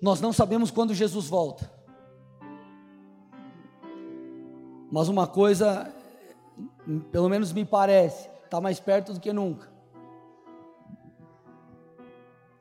[0.00, 1.70] Nós não sabemos quando Jesus volta.
[4.90, 5.92] Mas uma coisa,
[7.10, 9.74] pelo menos me parece, está mais perto do que nunca.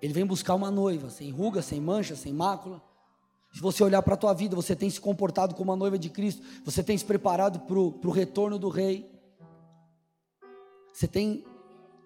[0.02, 2.82] Ele vem buscar uma noiva, sem ruga, sem mancha, sem mácula.
[3.54, 6.10] Se você olhar para a tua vida, você tem se comportado como uma noiva de
[6.10, 9.10] Cristo, você tem se preparado para o retorno do Rei,
[10.92, 11.46] você tem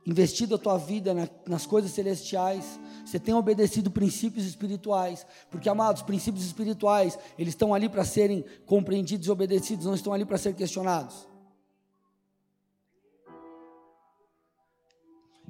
[0.10, 6.02] investido a tua vida na, nas coisas celestiais, você tem obedecido princípios espirituais, porque amados,
[6.02, 10.56] princípios espirituais, eles estão ali para serem compreendidos e obedecidos, não estão ali para ser
[10.56, 11.28] questionados.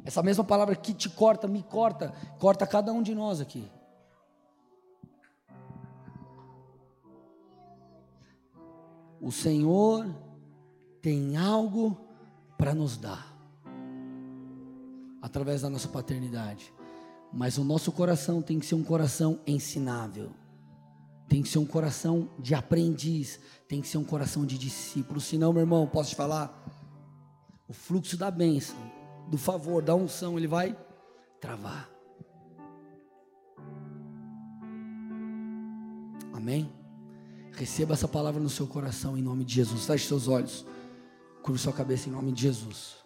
[0.03, 3.69] Essa mesma palavra que te corta, me corta, corta cada um de nós aqui.
[9.21, 10.05] O Senhor
[11.01, 11.97] tem algo
[12.57, 13.38] para nos dar,
[15.29, 16.73] através da nossa paternidade,
[17.31, 20.31] mas o nosso coração tem que ser um coração ensinável,
[21.27, 25.21] tem que ser um coração de aprendiz, tem que ser um coração de discípulo.
[25.21, 26.65] Senão, meu irmão, posso te falar?
[27.67, 28.75] O fluxo da bênção
[29.27, 30.75] do favor, da unção, ele vai
[31.39, 31.87] travar.
[36.33, 36.73] Amém?
[37.51, 39.85] Receba essa palavra no seu coração em nome de Jesus.
[39.85, 40.65] Feche seus olhos.
[41.43, 42.97] Curva sua cabeça em nome de Jesus.